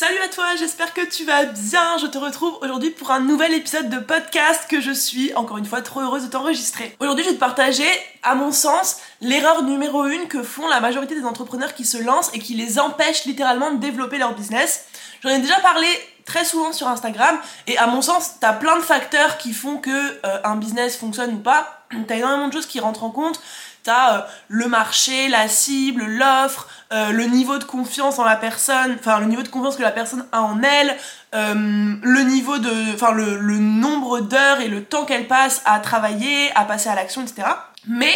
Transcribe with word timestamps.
Salut 0.00 0.20
à 0.24 0.28
toi, 0.28 0.54
j'espère 0.56 0.94
que 0.94 1.04
tu 1.04 1.24
vas 1.24 1.44
bien. 1.44 1.98
Je 1.98 2.06
te 2.06 2.18
retrouve 2.18 2.56
aujourd'hui 2.62 2.90
pour 2.90 3.10
un 3.10 3.18
nouvel 3.18 3.52
épisode 3.52 3.88
de 3.88 3.98
podcast 3.98 4.66
que 4.70 4.80
je 4.80 4.92
suis 4.92 5.34
encore 5.34 5.58
une 5.58 5.64
fois 5.64 5.82
trop 5.82 6.02
heureuse 6.02 6.22
de 6.22 6.30
t'enregistrer. 6.30 6.94
Aujourd'hui, 7.00 7.24
je 7.24 7.30
vais 7.30 7.34
te 7.34 7.40
partager, 7.40 7.88
à 8.22 8.36
mon 8.36 8.52
sens, 8.52 8.98
l'erreur 9.20 9.64
numéro 9.64 10.06
une 10.06 10.28
que 10.28 10.44
font 10.44 10.68
la 10.68 10.78
majorité 10.78 11.16
des 11.16 11.24
entrepreneurs 11.24 11.74
qui 11.74 11.84
se 11.84 11.98
lancent 11.98 12.30
et 12.32 12.38
qui 12.38 12.54
les 12.54 12.78
empêchent 12.78 13.24
littéralement 13.24 13.72
de 13.72 13.78
développer 13.78 14.18
leur 14.18 14.36
business. 14.36 14.84
J'en 15.20 15.30
ai 15.30 15.40
déjà 15.40 15.58
parlé 15.58 15.88
très 16.24 16.44
souvent 16.44 16.72
sur 16.72 16.86
Instagram 16.86 17.36
et 17.66 17.76
à 17.76 17.88
mon 17.88 18.00
sens, 18.00 18.34
t'as 18.38 18.52
plein 18.52 18.76
de 18.76 18.82
facteurs 18.82 19.36
qui 19.36 19.52
font 19.52 19.78
que 19.78 19.90
euh, 19.90 20.38
un 20.44 20.54
business 20.54 20.96
fonctionne 20.96 21.34
ou 21.34 21.38
pas. 21.38 21.74
T'as 22.06 22.16
énormément 22.16 22.48
de 22.48 22.52
choses 22.52 22.66
qui 22.66 22.80
rentrent 22.80 23.02
en 23.02 23.10
compte. 23.10 23.40
Euh, 23.88 24.20
le 24.48 24.66
marché, 24.66 25.28
la 25.28 25.48
cible, 25.48 26.04
l'offre, 26.04 26.68
euh, 26.92 27.10
le 27.10 27.24
niveau 27.24 27.58
de 27.58 27.64
confiance 27.64 28.18
en 28.18 28.24
la 28.24 28.36
personne, 28.36 28.96
enfin 28.98 29.20
le 29.20 29.26
niveau 29.26 29.42
de 29.42 29.48
confiance 29.48 29.76
que 29.76 29.82
la 29.82 29.90
personne 29.90 30.26
a 30.32 30.42
en 30.42 30.62
elle, 30.62 30.96
euh, 31.34 31.54
le 31.54 32.22
niveau 32.22 32.58
de, 32.58 32.94
enfin 32.94 33.12
le 33.12 33.58
nombre 33.58 34.20
d'heures 34.20 34.60
et 34.60 34.68
le 34.68 34.84
temps 34.84 35.04
qu'elle 35.04 35.26
passe 35.26 35.62
à 35.64 35.80
travailler, 35.80 36.50
à 36.54 36.64
passer 36.64 36.88
à 36.88 36.94
l'action, 36.94 37.22
etc. 37.22 37.48
Mais 37.86 38.14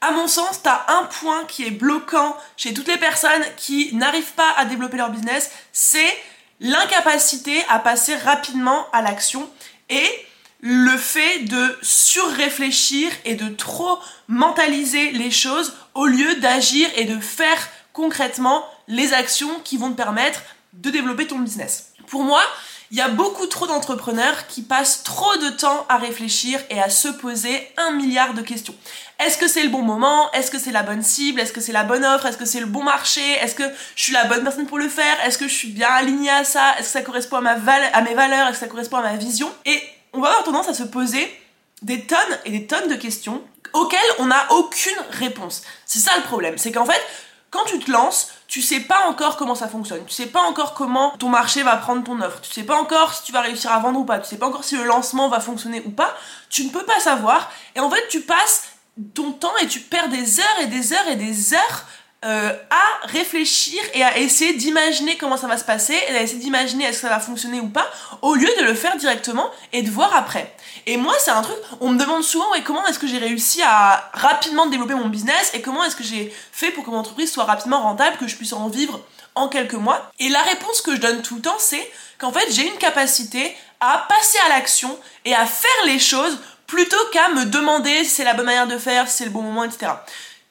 à 0.00 0.10
mon 0.10 0.26
sens, 0.26 0.62
t'as 0.62 0.82
un 0.88 1.04
point 1.04 1.44
qui 1.46 1.64
est 1.64 1.70
bloquant 1.70 2.36
chez 2.56 2.74
toutes 2.74 2.88
les 2.88 2.98
personnes 2.98 3.42
qui 3.56 3.94
n'arrivent 3.94 4.32
pas 4.32 4.52
à 4.56 4.64
développer 4.64 4.96
leur 4.96 5.10
business, 5.10 5.50
c'est 5.72 6.18
l'incapacité 6.60 7.64
à 7.68 7.78
passer 7.78 8.16
rapidement 8.16 8.86
à 8.92 9.02
l'action 9.02 9.48
et 9.88 10.08
le 10.62 10.96
fait 10.96 11.40
de 11.40 11.76
surréfléchir 11.82 13.10
et 13.24 13.34
de 13.34 13.48
trop 13.48 13.98
mentaliser 14.28 15.10
les 15.10 15.32
choses 15.32 15.74
au 15.94 16.06
lieu 16.06 16.36
d'agir 16.36 16.88
et 16.96 17.04
de 17.04 17.18
faire 17.18 17.68
concrètement 17.92 18.64
les 18.86 19.12
actions 19.12 19.60
qui 19.64 19.76
vont 19.76 19.90
te 19.90 19.96
permettre 19.96 20.40
de 20.72 20.90
développer 20.90 21.26
ton 21.26 21.40
business. 21.40 21.92
Pour 22.06 22.22
moi, 22.22 22.42
il 22.92 22.98
y 22.98 23.00
a 23.00 23.08
beaucoup 23.08 23.46
trop 23.46 23.66
d'entrepreneurs 23.66 24.46
qui 24.46 24.62
passent 24.62 25.02
trop 25.02 25.36
de 25.38 25.48
temps 25.48 25.84
à 25.88 25.96
réfléchir 25.96 26.60
et 26.70 26.80
à 26.80 26.90
se 26.90 27.08
poser 27.08 27.68
un 27.76 27.90
milliard 27.92 28.34
de 28.34 28.42
questions. 28.42 28.74
Est-ce 29.18 29.38
que 29.38 29.48
c'est 29.48 29.62
le 29.62 29.70
bon 29.70 29.82
moment? 29.82 30.30
Est-ce 30.32 30.50
que 30.50 30.58
c'est 30.58 30.72
la 30.72 30.82
bonne 30.82 31.02
cible? 31.02 31.40
Est-ce 31.40 31.52
que 31.52 31.60
c'est 31.60 31.72
la 31.72 31.84
bonne 31.84 32.04
offre? 32.04 32.26
Est-ce 32.26 32.36
que 32.36 32.44
c'est 32.44 32.60
le 32.60 32.66
bon 32.66 32.84
marché? 32.84 33.22
Est-ce 33.40 33.54
que 33.54 33.64
je 33.96 34.02
suis 34.02 34.12
la 34.12 34.24
bonne 34.24 34.42
personne 34.42 34.66
pour 34.66 34.78
le 34.78 34.88
faire? 34.88 35.16
Est-ce 35.24 35.38
que 35.38 35.48
je 35.48 35.54
suis 35.54 35.68
bien 35.68 35.88
alignée 35.88 36.30
à 36.30 36.44
ça? 36.44 36.74
Est-ce 36.78 36.86
que 36.86 36.92
ça 36.92 37.02
correspond 37.02 37.38
à, 37.38 37.40
ma 37.40 37.52
à 37.52 38.02
mes 38.02 38.14
valeurs? 38.14 38.48
Est-ce 38.48 38.58
que 38.58 38.64
ça 38.66 38.68
correspond 38.68 38.98
à 38.98 39.02
ma 39.02 39.16
vision? 39.16 39.50
On 40.12 40.20
va 40.20 40.28
avoir 40.28 40.44
tendance 40.44 40.68
à 40.68 40.74
se 40.74 40.82
poser 40.82 41.30
des 41.82 42.06
tonnes 42.06 42.38
et 42.44 42.50
des 42.50 42.66
tonnes 42.66 42.88
de 42.88 42.94
questions 42.94 43.42
auxquelles 43.72 44.00
on 44.18 44.26
n'a 44.26 44.52
aucune 44.52 44.98
réponse. 45.10 45.62
C'est 45.86 45.98
ça 45.98 46.16
le 46.16 46.22
problème, 46.22 46.58
c'est 46.58 46.72
qu'en 46.72 46.84
fait, 46.84 47.00
quand 47.50 47.64
tu 47.66 47.78
te 47.78 47.90
lances, 47.90 48.32
tu 48.46 48.62
sais 48.62 48.80
pas 48.80 49.06
encore 49.08 49.36
comment 49.36 49.54
ça 49.54 49.68
fonctionne, 49.68 50.04
tu 50.06 50.12
sais 50.12 50.26
pas 50.26 50.42
encore 50.42 50.74
comment 50.74 51.10
ton 51.18 51.28
marché 51.28 51.62
va 51.62 51.76
prendre 51.76 52.02
ton 52.02 52.20
offre, 52.20 52.40
tu 52.40 52.50
sais 52.50 52.62
pas 52.64 52.76
encore 52.76 53.14
si 53.14 53.24
tu 53.24 53.32
vas 53.32 53.42
réussir 53.42 53.72
à 53.72 53.78
vendre 53.78 54.00
ou 54.00 54.04
pas, 54.04 54.18
tu 54.18 54.28
sais 54.28 54.38
pas 54.38 54.46
encore 54.46 54.64
si 54.64 54.76
le 54.76 54.84
lancement 54.84 55.28
va 55.28 55.40
fonctionner 55.40 55.82
ou 55.84 55.90
pas, 55.90 56.16
tu 56.50 56.64
ne 56.64 56.70
peux 56.70 56.84
pas 56.84 57.00
savoir. 57.00 57.50
Et 57.74 57.80
en 57.80 57.90
fait 57.90 58.08
tu 58.08 58.20
passes 58.22 58.64
ton 59.14 59.32
temps 59.32 59.56
et 59.62 59.66
tu 59.66 59.80
perds 59.80 60.08
des 60.08 60.40
heures 60.40 60.60
et 60.62 60.66
des 60.66 60.92
heures 60.92 61.08
et 61.08 61.16
des 61.16 61.54
heures 61.54 61.84
euh, 62.24 62.52
à 62.70 63.06
réfléchir 63.08 63.82
et 63.94 64.04
à 64.04 64.16
essayer 64.16 64.52
d'imaginer 64.52 65.16
comment 65.16 65.36
ça 65.36 65.48
va 65.48 65.58
se 65.58 65.64
passer 65.64 65.98
et 66.08 66.16
à 66.16 66.22
essayer 66.22 66.38
d'imaginer 66.38 66.84
est-ce 66.84 67.02
que 67.02 67.08
ça 67.08 67.08
va 67.08 67.18
fonctionner 67.18 67.58
ou 67.58 67.68
pas 67.68 67.84
au 68.20 68.36
lieu 68.36 68.48
de 68.60 68.62
le 68.62 68.74
faire 68.74 68.96
directement 68.96 69.50
et 69.72 69.82
de 69.82 69.90
voir 69.90 70.14
après. 70.14 70.54
Et 70.86 70.96
moi 70.96 71.14
c'est 71.18 71.32
un 71.32 71.42
truc, 71.42 71.56
on 71.80 71.88
me 71.88 71.98
demande 71.98 72.22
souvent 72.22 72.54
et 72.54 72.62
comment 72.62 72.86
est-ce 72.86 73.00
que 73.00 73.08
j'ai 73.08 73.18
réussi 73.18 73.60
à 73.62 74.08
rapidement 74.12 74.66
développer 74.66 74.94
mon 74.94 75.08
business 75.08 75.50
et 75.52 75.62
comment 75.62 75.82
est-ce 75.82 75.96
que 75.96 76.04
j'ai 76.04 76.32
fait 76.52 76.70
pour 76.70 76.84
que 76.84 76.90
mon 76.90 76.98
entreprise 76.98 77.32
soit 77.32 77.42
rapidement 77.42 77.82
rentable, 77.82 78.16
que 78.18 78.28
je 78.28 78.36
puisse 78.36 78.52
en 78.52 78.68
vivre 78.68 79.00
en 79.34 79.48
quelques 79.48 79.74
mois. 79.74 80.08
Et 80.20 80.28
la 80.28 80.42
réponse 80.42 80.80
que 80.80 80.94
je 80.94 81.00
donne 81.00 81.22
tout 81.22 81.34
le 81.34 81.42
temps 81.42 81.58
c'est 81.58 81.90
qu'en 82.18 82.30
fait 82.30 82.52
j'ai 82.52 82.68
une 82.68 82.78
capacité 82.78 83.56
à 83.80 84.06
passer 84.08 84.38
à 84.46 84.50
l'action 84.50 84.96
et 85.24 85.34
à 85.34 85.44
faire 85.44 85.86
les 85.86 85.98
choses 85.98 86.38
plutôt 86.68 87.04
qu'à 87.12 87.30
me 87.30 87.46
demander 87.46 88.04
si 88.04 88.10
c'est 88.10 88.24
la 88.24 88.34
bonne 88.34 88.46
manière 88.46 88.68
de 88.68 88.78
faire, 88.78 89.08
si 89.08 89.16
c'est 89.16 89.24
le 89.24 89.30
bon 89.32 89.42
moment, 89.42 89.64
etc 89.64 89.90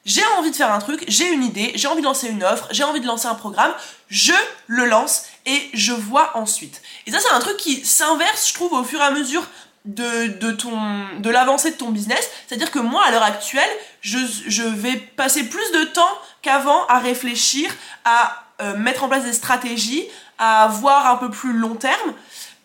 j'ai 0.04 0.24
envie 0.38 0.50
de 0.50 0.56
faire 0.56 0.72
un 0.72 0.80
truc, 0.80 1.04
j'ai 1.06 1.28
une 1.28 1.44
idée, 1.44 1.72
j'ai 1.74 1.86
envie 1.86 2.00
de 2.00 2.06
lancer 2.06 2.28
une 2.28 2.42
offre, 2.42 2.66
j'ai 2.70 2.84
envie 2.84 3.00
de 3.00 3.06
lancer 3.06 3.26
un 3.26 3.34
programme, 3.34 3.72
je 4.08 4.32
le 4.66 4.86
lance 4.86 5.26
et 5.46 5.70
je 5.74 5.92
vois 5.92 6.36
ensuite. 6.36 6.82
Et 7.06 7.12
ça 7.12 7.18
c'est 7.20 7.30
un 7.30 7.40
truc 7.40 7.56
qui 7.56 7.84
s'inverse 7.84 8.48
je 8.48 8.54
trouve 8.54 8.72
au 8.72 8.84
fur 8.84 9.00
et 9.00 9.04
à 9.04 9.10
mesure 9.10 9.46
de, 9.84 10.38
de, 10.38 10.52
ton, 10.52 10.78
de 11.18 11.30
l'avancée 11.30 11.72
de 11.72 11.76
ton 11.76 11.90
business. 11.90 12.30
C'est-à-dire 12.46 12.70
que 12.70 12.78
moi 12.78 13.04
à 13.04 13.10
l'heure 13.10 13.22
actuelle, 13.22 13.70
je, 14.00 14.18
je, 14.46 14.62
vais 14.62 14.96
passer 14.96 15.44
plus 15.44 15.72
de 15.72 15.84
temps 15.84 16.18
qu'avant 16.40 16.86
à 16.86 16.98
réfléchir, 16.98 17.70
à 18.04 18.44
euh, 18.60 18.76
mettre 18.76 19.04
en 19.04 19.08
place 19.08 19.24
des 19.24 19.32
stratégies, 19.32 20.06
à 20.38 20.68
voir 20.68 21.06
un 21.10 21.16
peu 21.16 21.30
plus 21.30 21.52
long 21.52 21.74
terme. 21.74 22.14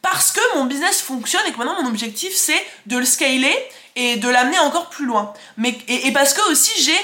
Parce 0.02 0.32
que 0.32 0.40
mon 0.56 0.66
business 0.66 1.02
fonctionne 1.02 1.42
et 1.48 1.52
que 1.52 1.58
maintenant 1.58 1.82
mon 1.82 1.90
objectif 1.90 2.34
c'est 2.34 2.64
de 2.86 2.98
le 2.98 3.06
scaler 3.06 3.56
et 3.96 4.16
de 4.18 4.30
l'amener 4.30 4.60
encore 4.60 4.90
plus 4.90 5.06
loin. 5.06 5.34
Mais, 5.58 5.78
et 5.88 6.12
parce 6.12 6.34
que 6.34 6.52
aussi 6.52 6.72
j'ai 6.82 6.98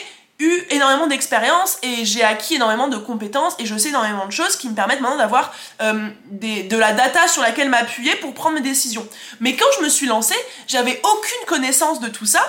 énormément 0.70 1.08
d'expérience 1.08 1.78
et 1.84 2.06
j'ai 2.06 2.24
acquis 2.24 2.56
énormément 2.56 2.88
de 2.88 2.98
compétences 2.98 3.56
et 3.60 3.66
je 3.66 3.78
sais 3.78 3.90
énormément 3.90 4.26
de 4.26 4.32
choses 4.32 4.56
qui 4.56 4.70
me 4.70 4.76
permettent 4.76 5.02
maintenant 5.02 5.18
d'avoir 5.18 5.54
euh, 5.82 6.10
de 6.32 6.78
la 6.78 6.94
data 6.94 7.28
sur 7.28 7.42
laquelle 7.42 7.70
m'appuyer 7.70 8.16
pour 8.16 8.34
prendre 8.34 8.56
mes 8.56 8.62
décisions. 8.62 9.08
Mais 9.40 9.56
quand 9.56 9.66
je 9.78 9.84
me 9.84 9.90
suis 9.90 10.08
lancée, 10.08 10.36
j'avais 10.68 11.02
aucune 11.04 11.46
connaissance 11.48 12.00
de 12.00 12.08
tout 12.08 12.26
ça. 12.26 12.42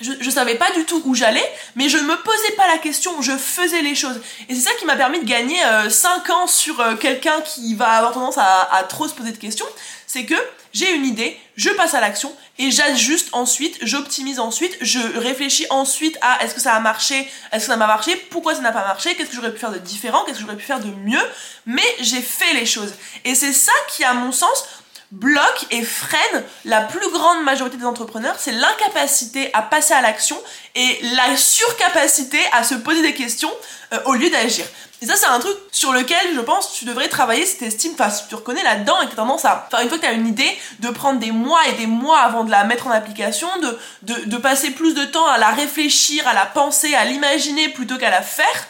Je, 0.00 0.30
savais 0.30 0.56
pas 0.56 0.72
du 0.72 0.84
tout 0.84 1.00
où 1.04 1.14
j'allais, 1.14 1.48
mais 1.76 1.88
je 1.88 1.96
me 1.96 2.16
posais 2.22 2.52
pas 2.56 2.66
la 2.66 2.78
question, 2.78 3.22
je 3.22 3.36
faisais 3.36 3.82
les 3.82 3.94
choses. 3.94 4.20
Et 4.48 4.54
c'est 4.54 4.68
ça 4.68 4.74
qui 4.74 4.84
m'a 4.84 4.96
permis 4.96 5.20
de 5.20 5.24
gagner 5.24 5.60
5 5.88 6.28
euh, 6.28 6.32
ans 6.32 6.46
sur 6.48 6.80
euh, 6.80 6.96
quelqu'un 6.96 7.40
qui 7.42 7.76
va 7.76 7.90
avoir 7.90 8.12
tendance 8.12 8.36
à 8.36 8.84
trop 8.88 9.06
se 9.06 9.14
poser 9.14 9.30
de 9.30 9.36
questions. 9.36 9.66
C'est 10.08 10.24
que 10.24 10.34
j'ai 10.72 10.94
une 10.94 11.04
idée, 11.04 11.38
je 11.56 11.70
passe 11.70 11.94
à 11.94 12.00
l'action 12.00 12.34
et 12.58 12.70
j'ajuste 12.70 13.28
ensuite, 13.32 13.78
j'optimise 13.82 14.38
ensuite, 14.38 14.76
je 14.80 14.98
réfléchis 15.18 15.66
ensuite 15.70 16.18
à 16.20 16.42
est-ce 16.44 16.54
que 16.54 16.60
ça 16.60 16.74
a 16.74 16.80
marché, 16.80 17.28
est-ce 17.52 17.66
que 17.66 17.72
ça 17.72 17.76
m'a 17.76 17.86
marché, 17.86 18.16
pourquoi 18.30 18.54
ça 18.54 18.60
n'a 18.60 18.72
pas 18.72 18.84
marché, 18.84 19.14
qu'est-ce 19.14 19.30
que 19.30 19.36
j'aurais 19.36 19.52
pu 19.52 19.58
faire 19.58 19.72
de 19.72 19.78
différent, 19.78 20.24
qu'est-ce 20.24 20.38
que 20.38 20.42
j'aurais 20.42 20.56
pu 20.56 20.64
faire 20.64 20.80
de 20.80 20.90
mieux, 20.90 21.22
mais 21.66 21.82
j'ai 22.00 22.22
fait 22.22 22.54
les 22.54 22.66
choses. 22.66 22.94
Et 23.24 23.34
c'est 23.34 23.52
ça 23.52 23.72
qui, 23.88 24.04
à 24.04 24.14
mon 24.14 24.32
sens, 24.32 24.64
bloque 25.12 25.66
et 25.70 25.82
freine 25.82 26.42
la 26.64 26.80
plus 26.80 27.08
grande 27.10 27.44
majorité 27.44 27.76
des 27.76 27.84
entrepreneurs, 27.84 28.36
c'est 28.38 28.52
l'incapacité 28.52 29.50
à 29.52 29.60
passer 29.60 29.92
à 29.92 30.00
l'action 30.00 30.40
et 30.74 30.98
la 31.14 31.36
surcapacité 31.36 32.40
à 32.52 32.64
se 32.64 32.74
poser 32.74 33.02
des 33.02 33.14
questions 33.14 33.52
euh, 33.92 33.98
au 34.06 34.14
lieu 34.14 34.30
d'agir. 34.30 34.64
Et 35.02 35.06
ça, 35.06 35.16
c'est 35.16 35.26
un 35.26 35.38
truc 35.40 35.56
sur 35.70 35.92
lequel 35.92 36.34
je 36.34 36.40
pense 36.40 36.72
tu 36.72 36.86
devrais 36.86 37.08
travailler 37.08 37.44
si 37.44 37.58
t'estimes, 37.58 37.92
enfin, 37.92 38.08
si 38.08 38.26
tu 38.28 38.36
reconnais 38.36 38.62
là-dedans 38.62 39.02
et 39.02 39.06
que 39.06 39.10
t'as 39.10 39.16
tendance 39.16 39.44
à, 39.44 39.66
enfin, 39.66 39.82
une 39.82 39.88
fois 39.88 39.98
que 39.98 40.02
t'as 40.02 40.12
une 40.14 40.28
idée, 40.28 40.58
de 40.78 40.88
prendre 40.88 41.18
des 41.18 41.32
mois 41.32 41.60
et 41.68 41.72
des 41.72 41.86
mois 41.86 42.20
avant 42.20 42.44
de 42.44 42.50
la 42.50 42.64
mettre 42.64 42.86
en 42.86 42.90
application, 42.90 43.48
de, 43.58 43.78
de, 44.02 44.14
de 44.26 44.36
passer 44.38 44.70
plus 44.70 44.94
de 44.94 45.04
temps 45.04 45.26
à 45.26 45.38
la 45.38 45.50
réfléchir, 45.50 46.26
à 46.26 46.32
la 46.32 46.46
penser, 46.46 46.94
à 46.94 47.04
l'imaginer 47.04 47.68
plutôt 47.68 47.98
qu'à 47.98 48.10
la 48.10 48.22
faire, 48.22 48.66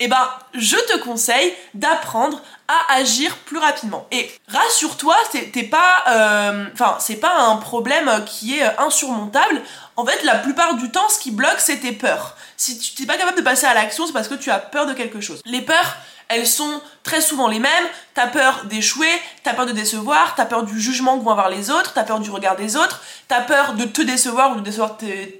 eh 0.00 0.08
ben, 0.08 0.28
je 0.54 0.76
te 0.76 0.98
conseille 0.98 1.54
d'apprendre 1.74 2.40
à 2.68 2.94
agir 2.94 3.36
plus 3.38 3.58
rapidement. 3.58 4.06
Et 4.10 4.30
rassure-toi, 4.48 5.16
t'es 5.30 5.62
pas, 5.62 6.04
euh, 6.08 6.66
c'est 6.98 7.16
pas 7.16 7.38
un 7.38 7.56
problème 7.56 8.24
qui 8.26 8.58
est 8.58 8.78
insurmontable. 8.78 9.62
En 9.96 10.04
fait, 10.04 10.22
la 10.24 10.34
plupart 10.34 10.74
du 10.74 10.90
temps, 10.90 11.08
ce 11.08 11.18
qui 11.18 11.30
bloque, 11.30 11.58
c'est 11.58 11.78
tes 11.78 11.92
peurs. 11.92 12.36
Si 12.56 12.78
tu 12.78 13.00
n'es 13.00 13.06
pas 13.06 13.16
capable 13.16 13.38
de 13.38 13.42
passer 13.42 13.66
à 13.66 13.74
l'action, 13.74 14.06
c'est 14.06 14.12
parce 14.12 14.28
que 14.28 14.34
tu 14.34 14.50
as 14.50 14.58
peur 14.58 14.86
de 14.86 14.94
quelque 14.94 15.20
chose. 15.20 15.40
Les 15.44 15.62
peurs, 15.62 15.96
elles 16.28 16.46
sont 16.46 16.80
très 17.02 17.20
souvent 17.20 17.48
les 17.48 17.60
mêmes. 17.60 17.84
T'as 18.14 18.26
peur 18.26 18.64
d'échouer, 18.64 19.10
t'as 19.42 19.54
peur 19.54 19.66
de 19.66 19.72
décevoir, 19.72 20.34
t'as 20.34 20.46
peur 20.46 20.64
du 20.64 20.80
jugement 20.80 21.18
que 21.18 21.24
vont 21.24 21.30
avoir 21.30 21.48
les 21.48 21.70
autres, 21.70 21.92
t'as 21.94 22.02
peur 22.02 22.18
du 22.18 22.30
regard 22.30 22.56
des 22.56 22.76
autres, 22.76 23.02
t'as 23.28 23.42
peur 23.42 23.74
de 23.74 23.84
te 23.84 24.02
décevoir 24.02 24.52
ou 24.52 24.56
de 24.56 24.60
décevoir 24.60 24.96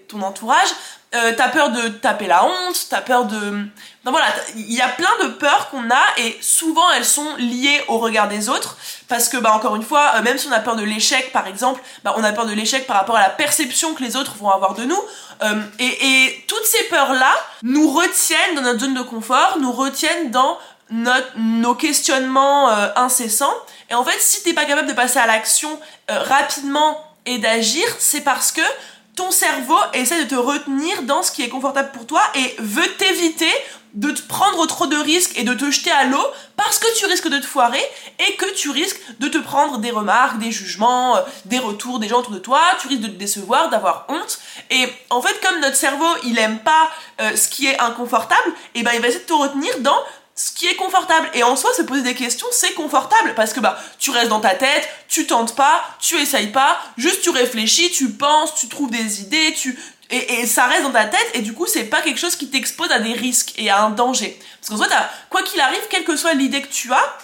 ton 0.09 0.23
entourage, 0.23 0.69
euh, 1.15 1.33
t'as 1.37 1.49
peur 1.49 1.71
de 1.71 1.89
taper 1.89 2.27
la 2.27 2.45
honte, 2.45 2.87
t'as 2.91 3.01
peur 3.01 3.27
de... 3.27 3.39
Non 4.05 4.11
voilà, 4.11 4.27
il 4.57 4.73
y 4.73 4.81
a 4.81 4.89
plein 4.89 5.11
de 5.23 5.29
peurs 5.29 5.71
qu'on 5.71 5.89
a 5.89 6.03
et 6.19 6.37
souvent 6.41 6.91
elles 6.91 7.05
sont 7.05 7.37
liées 7.37 7.81
au 7.87 7.99
regard 7.99 8.27
des 8.29 8.49
autres 8.49 8.77
parce 9.09 9.29
que 9.29 9.37
bah 9.37 9.53
encore 9.53 9.77
une 9.77 9.85
fois, 9.85 10.15
euh, 10.17 10.23
même 10.23 10.37
si 10.37 10.49
on 10.49 10.53
a 10.53 10.59
peur 10.59 10.75
de 10.75 10.83
l'échec 10.83 11.33
par 11.33 11.47
exemple, 11.47 11.81
bah, 12.03 12.13
on 12.17 12.25
a 12.25 12.33
peur 12.33 12.47
de 12.47 12.53
l'échec 12.53 12.87
par 12.89 12.97
rapport 12.97 13.17
à 13.17 13.23
la 13.23 13.31
perception 13.31 13.95
que 13.95 14.03
les 14.03 14.17
autres 14.17 14.35
vont 14.35 14.51
avoir 14.51 14.75
de 14.75 14.85
nous 14.85 15.01
euh, 15.43 15.63
et, 15.79 16.25
et 16.25 16.45
toutes 16.49 16.67
ces 16.67 16.83
peurs 16.85 17.13
là 17.13 17.33
nous 17.63 17.89
retiennent 17.89 18.57
dans 18.57 18.63
notre 18.63 18.81
zone 18.81 18.95
de 18.95 19.03
confort, 19.03 19.59
nous 19.61 19.73
retiennent 19.73 20.33
dans 20.33 20.59
notre, 20.91 21.39
nos 21.39 21.75
questionnements 21.75 22.69
incessants 22.97 23.55
et 23.91 23.95
en 23.95 24.05
fait 24.05 24.21
si 24.21 24.43
t'es 24.43 24.55
pas 24.55 24.65
capable 24.65 24.89
de 24.89 24.93
passer 24.93 25.19
à 25.19 25.27
l'action 25.27 25.81
rapidement 26.09 27.01
et 27.27 27.39
d'agir, 27.39 27.85
c'est 27.99 28.23
parce 28.23 28.53
que 28.53 28.63
ton 29.17 29.31
cerveau 29.31 29.79
essaie 29.95 30.23
de 30.23 30.29
te 30.29 30.35
retenir 30.35 31.03
dans 31.03 31.23
ce 31.23 31.33
qui 31.33 31.43
est 31.43 31.49
confortable 31.49 31.91
pour 31.93 32.07
toi 32.07 32.23
et 32.35 32.55
veut 32.59 32.87
t'éviter 32.99 33.51
de 33.95 34.11
te 34.11 34.21
prendre 34.21 34.67
trop 34.67 34.87
de 34.87 34.97
risques 34.97 35.39
et 35.39 35.43
de 35.43 35.55
te 35.55 35.71
jeter 35.71 35.91
à 35.91 36.05
l'eau 36.05 36.25
parce 36.55 36.79
que 36.79 36.99
tu 36.99 37.07
risques 37.07 37.29
de 37.29 37.39
te 37.39 37.47
foirer 37.47 37.81
et 38.19 38.37
que 38.37 38.55
tu 38.55 38.71
risques 38.71 39.01
de 39.21 39.29
te 39.29 39.39
prendre 39.39 39.79
des 39.79 39.91
remarques, 39.91 40.39
des 40.39 40.53
jugements, 40.53 41.17
euh, 41.17 41.21
des 41.47 41.59
retours 41.59 41.99
des 41.99 42.09
gens 42.09 42.19
autour 42.19 42.33
de 42.33 42.39
toi, 42.39 42.61
tu 42.81 42.89
risques 42.89 43.01
de 43.01 43.09
te 43.09 43.17
décevoir, 43.17 43.71
d'avoir 43.71 44.05
honte. 44.09 44.39
Et 44.71 44.87
en 45.09 45.23
fait, 45.23 45.41
comme 45.41 45.61
notre 45.61 45.77
cerveau, 45.77 46.09
il 46.25 46.39
aime 46.39 46.59
pas 46.59 46.91
euh, 47.23 47.35
ce 47.37 47.49
qui 47.49 47.67
est 47.67 47.79
inconfortable, 47.81 48.51
et 48.75 48.81
eh 48.81 48.83
ben 48.83 48.93
il 48.95 49.01
va 49.01 49.09
essayer 49.09 49.23
de 49.23 49.29
te 49.29 49.33
retenir 49.33 49.73
dans 49.81 49.99
ce 50.37 50.53
qui 50.53 50.67
est 50.67 50.77
confortable. 50.77 51.31
Et 51.35 51.43
en 51.43 51.57
soi, 51.57 51.73
se 51.75 51.83
poser 51.83 52.03
des 52.03 52.15
questions, 52.15 52.47
c'est 52.53 52.75
confortable 52.75 53.35
parce 53.35 53.53
que 53.53 53.61
bah 53.61 53.79
tu 53.99 54.11
restes 54.11 54.29
dans 54.29 54.41
ta 54.41 54.55
tête, 54.55 54.89
tu 55.09 55.27
tentes 55.27 55.57
pas, 55.57 55.83
tu 55.99 56.17
essayes 56.17 56.53
pas, 56.53 56.79
juste 56.99 57.23
tu 57.23 57.31
réfléchis, 57.31 57.91
tu 57.91 58.11
penses, 58.11 58.55
tu 58.55 58.69
trouves 58.69 58.91
des 58.91 59.23
idées, 59.23 59.55
tu 59.55 59.79
et, 60.11 60.41
et 60.41 60.47
ça 60.47 60.67
reste 60.67 60.83
dans 60.83 60.93
ta 60.93 61.07
tête 61.07 61.31
et 61.35 61.41
du 61.41 61.53
coup 61.53 61.67
c'est 61.67 61.85
pas 61.85 62.01
quelque 62.01 62.21
chose 62.21 62.37
qui 62.37 62.49
t'expose 62.49 62.93
à 62.93 63.01
des 63.01 63.15
risques 63.15 63.55
et 63.57 63.71
à 63.71 63.83
un 63.83 63.91
danger. 63.91 64.39
Parce 64.61 64.69
qu'en 64.69 64.77
soi, 64.77 64.95
quoi 65.31 65.43
qu'il 65.43 65.61
arrive, 65.61 65.81
quelle 65.91 66.05
que 66.05 66.17
soit 66.17 66.35
l'idée 66.35 66.63
que 66.63 66.73
tu 66.73 66.93
as, 66.93 67.19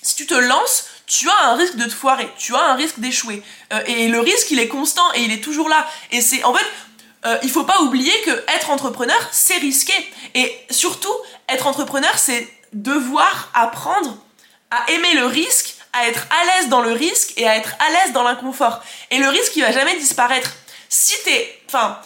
si 0.00 0.14
tu 0.14 0.26
te 0.26 0.34
lances, 0.34 0.86
tu 1.06 1.28
as 1.28 1.48
un 1.48 1.56
risque 1.56 1.76
de 1.76 1.84
te 1.84 1.92
foirer, 1.92 2.28
tu 2.38 2.54
as 2.54 2.62
un 2.62 2.74
risque 2.74 2.98
d'échouer. 2.98 3.42
Euh, 3.72 3.82
et 3.86 4.08
le 4.08 4.20
risque, 4.20 4.50
il 4.50 4.58
est 4.58 4.68
constant 4.68 5.12
et 5.14 5.22
il 5.22 5.32
est 5.32 5.42
toujours 5.42 5.68
là. 5.68 5.86
Et 6.12 6.20
c'est 6.20 6.42
en 6.44 6.54
fait, 6.54 6.64
euh, 7.26 7.38
il 7.42 7.50
faut 7.50 7.64
pas 7.64 7.80
oublier 7.80 8.12
que 8.22 8.30
être 8.54 8.70
entrepreneur, 8.70 9.16
c'est 9.32 9.56
risqué. 9.56 9.94
Et 10.34 10.54
surtout, 10.70 11.14
être 11.48 11.66
entrepreneur, 11.66 12.18
c'est 12.18 12.48
devoir 12.72 13.50
apprendre 13.54 14.16
à 14.70 14.90
aimer 14.90 15.14
le 15.14 15.26
risque, 15.26 15.74
à 15.92 16.08
être 16.08 16.26
à 16.30 16.44
l'aise 16.44 16.68
dans 16.68 16.82
le 16.82 16.92
risque 16.92 17.32
et 17.36 17.48
à 17.48 17.56
être 17.56 17.74
à 17.78 17.90
l'aise 17.90 18.12
dans 18.12 18.24
l'inconfort. 18.24 18.82
Et 19.10 19.18
le 19.18 19.28
risque, 19.28 19.56
il 19.56 19.62
va 19.62 19.72
jamais 19.72 19.96
disparaître. 19.96 20.52
Si 20.88 21.14
t'es, 21.24 21.60
enfin, 21.66 21.98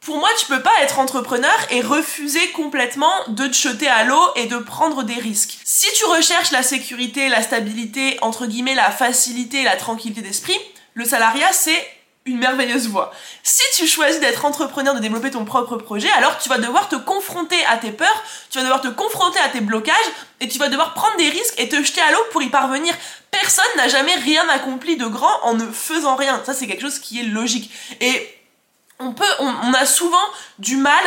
pour 0.00 0.16
moi, 0.16 0.28
tu 0.38 0.46
peux 0.46 0.62
pas 0.62 0.72
être 0.80 0.98
entrepreneur 0.98 1.54
et 1.70 1.80
refuser 1.80 2.48
complètement 2.50 3.12
de 3.28 3.46
te 3.46 3.54
jeter 3.54 3.88
à 3.88 4.04
l'eau 4.04 4.22
et 4.36 4.46
de 4.46 4.56
prendre 4.56 5.02
des 5.02 5.14
risques. 5.14 5.58
Si 5.64 5.86
tu 5.94 6.04
recherches 6.06 6.50
la 6.50 6.62
sécurité, 6.62 7.28
la 7.28 7.42
stabilité, 7.42 8.18
entre 8.22 8.46
guillemets, 8.46 8.74
la 8.74 8.90
facilité, 8.90 9.62
la 9.62 9.76
tranquillité 9.76 10.22
d'esprit, 10.22 10.58
le 10.94 11.04
salariat, 11.04 11.52
c'est 11.52 11.86
une 12.24 12.38
merveilleuse 12.38 12.88
voie. 12.88 13.12
Si 13.42 13.62
tu 13.74 13.86
choisis 13.86 14.20
d'être 14.20 14.44
entrepreneur, 14.44 14.94
de 14.94 15.00
développer 15.00 15.30
ton 15.30 15.44
propre 15.44 15.76
projet, 15.76 16.10
alors 16.12 16.38
tu 16.38 16.48
vas 16.48 16.58
devoir 16.58 16.88
te 16.88 16.96
confronter 16.96 17.64
à 17.66 17.76
tes 17.78 17.90
peurs, 17.90 18.22
tu 18.50 18.58
vas 18.58 18.64
devoir 18.64 18.80
te 18.80 18.88
confronter 18.88 19.40
à 19.40 19.48
tes 19.48 19.60
blocages 19.60 19.96
et 20.40 20.48
tu 20.48 20.58
vas 20.58 20.68
devoir 20.68 20.94
prendre 20.94 21.16
des 21.16 21.28
risques 21.28 21.54
et 21.58 21.68
te 21.68 21.76
jeter 21.82 22.00
à 22.00 22.12
l'eau 22.12 22.24
pour 22.30 22.42
y 22.42 22.48
parvenir. 22.48 22.94
Personne 23.30 23.64
n'a 23.76 23.88
jamais 23.88 24.14
rien 24.14 24.48
accompli 24.50 24.96
de 24.96 25.06
grand 25.06 25.42
en 25.42 25.54
ne 25.54 25.66
faisant 25.66 26.16
rien. 26.16 26.40
Ça, 26.44 26.54
c'est 26.54 26.66
quelque 26.66 26.82
chose 26.82 26.98
qui 26.98 27.20
est 27.20 27.24
logique. 27.24 27.72
Et 28.00 28.38
on 29.00 29.12
peut, 29.12 29.24
on, 29.40 29.74
a 29.74 29.84
souvent 29.84 30.16
du 30.58 30.76
mal 30.76 31.02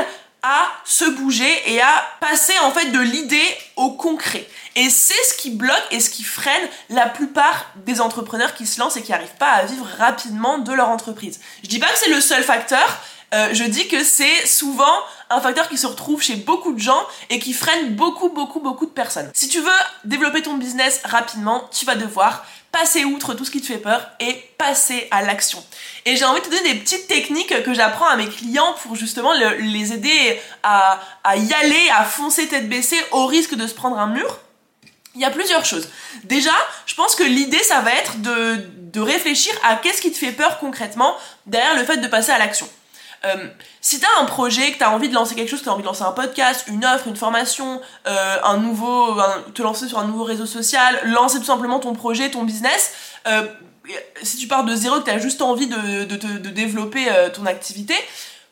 se 0.83 1.05
bouger 1.05 1.51
et 1.67 1.81
à 1.81 2.05
passer 2.19 2.57
en 2.59 2.71
fait 2.71 2.91
de 2.91 2.99
l'idée 2.99 3.57
au 3.75 3.91
concret. 3.91 4.47
Et 4.75 4.89
c'est 4.89 5.23
ce 5.23 5.35
qui 5.35 5.51
bloque 5.51 5.87
et 5.91 5.99
ce 5.99 6.09
qui 6.09 6.23
freine 6.23 6.67
la 6.89 7.07
plupart 7.07 7.71
des 7.85 8.01
entrepreneurs 8.01 8.53
qui 8.53 8.65
se 8.65 8.79
lancent 8.79 8.97
et 8.97 9.01
qui 9.01 9.11
n'arrivent 9.11 9.37
pas 9.39 9.51
à 9.51 9.65
vivre 9.65 9.87
rapidement 9.97 10.57
de 10.57 10.73
leur 10.73 10.89
entreprise. 10.89 11.39
Je 11.63 11.69
dis 11.69 11.79
pas 11.79 11.87
que 11.87 11.97
c'est 11.97 12.09
le 12.09 12.19
seul 12.19 12.43
facteur, 12.43 12.99
euh, 13.33 13.49
je 13.53 13.63
dis 13.63 13.87
que 13.87 14.03
c'est 14.03 14.45
souvent 14.45 14.93
un 15.29 15.41
facteur 15.41 15.67
qui 15.67 15.77
se 15.77 15.87
retrouve 15.87 16.21
chez 16.21 16.35
beaucoup 16.35 16.73
de 16.73 16.79
gens 16.79 17.03
et 17.29 17.39
qui 17.39 17.53
freine 17.53 17.95
beaucoup, 17.95 18.29
beaucoup, 18.29 18.59
beaucoup 18.59 18.85
de 18.85 18.91
personnes. 18.91 19.29
Si 19.33 19.47
tu 19.47 19.59
veux 19.59 19.71
développer 20.03 20.41
ton 20.41 20.55
business 20.55 21.01
rapidement, 21.03 21.69
tu 21.71 21.85
vas 21.85 21.95
devoir 21.95 22.45
passer 22.75 23.05
outre 23.05 23.33
tout 23.35 23.45
ce 23.45 23.51
qui 23.51 23.61
te 23.61 23.67
fait 23.67 23.77
peur 23.77 24.05
et 24.19 24.33
passer 24.57 25.07
à 25.09 25.21
l'action. 25.21 25.63
Et 26.05 26.17
j'ai 26.17 26.25
envie 26.25 26.41
de 26.41 26.45
te 26.45 26.51
donner 26.51 26.73
des 26.73 26.79
petites 26.79 27.07
techniques 27.07 27.63
que 27.63 27.73
j'apprends 27.73 28.07
à 28.07 28.17
mes 28.17 28.27
clients 28.27 28.75
pour 28.83 28.97
justement 28.97 29.31
les 29.33 29.93
aider 29.93 30.41
à, 30.61 30.99
à 31.23 31.37
y 31.37 31.53
aller, 31.53 31.89
à 31.95 32.03
foncer 32.03 32.47
tête 32.47 32.67
baissée 32.67 32.99
au 33.11 33.27
risque 33.27 33.55
de 33.55 33.65
se 33.65 33.73
prendre 33.73 33.97
un 33.97 34.07
mur. 34.07 34.39
Il 35.15 35.21
y 35.21 35.25
a 35.25 35.31
plusieurs 35.31 35.63
choses. 35.63 35.87
Déjà, 36.25 36.51
je 36.85 36.95
pense 36.95 37.15
que 37.15 37.23
l'idée, 37.23 37.63
ça 37.63 37.79
va 37.79 37.93
être 37.93 38.21
de, 38.21 38.67
de 38.77 38.99
réfléchir 38.99 39.53
à 39.63 39.77
qu'est-ce 39.77 40.01
qui 40.01 40.11
te 40.11 40.17
fait 40.17 40.33
peur 40.33 40.59
concrètement 40.59 41.15
derrière 41.45 41.75
le 41.75 41.85
fait 41.85 41.97
de 41.97 42.07
passer 42.07 42.33
à 42.33 42.37
l'action. 42.37 42.67
Euh, 43.25 43.47
si 43.81 43.99
t'as 43.99 44.21
un 44.21 44.25
projet, 44.25 44.71
que 44.71 44.79
t'as 44.79 44.89
envie 44.89 45.09
de 45.09 45.13
lancer 45.13 45.35
quelque 45.35 45.49
chose, 45.49 45.59
que 45.59 45.65
t'as 45.65 45.71
envie 45.71 45.81
de 45.81 45.87
lancer 45.87 46.03
un 46.03 46.11
podcast, 46.11 46.65
une 46.67 46.85
offre, 46.85 47.07
une 47.07 47.15
formation, 47.15 47.81
euh, 48.07 48.37
un 48.43 48.57
nouveau, 48.57 49.17
te 49.53 49.61
lancer 49.61 49.87
sur 49.87 49.99
un 49.99 50.05
nouveau 50.05 50.23
réseau 50.23 50.45
social, 50.45 50.99
lancer 51.05 51.39
tout 51.39 51.45
simplement 51.45 51.79
ton 51.79 51.93
projet, 51.93 52.29
ton 52.29 52.43
business, 52.43 52.93
euh, 53.27 53.47
si 54.23 54.37
tu 54.37 54.47
pars 54.47 54.63
de 54.63 54.75
zéro, 54.75 54.99
que 54.99 55.05
t'as 55.05 55.19
juste 55.19 55.41
envie 55.41 55.67
de, 55.67 56.03
développer 56.49 57.05
ton 57.33 57.45
activité, 57.45 57.95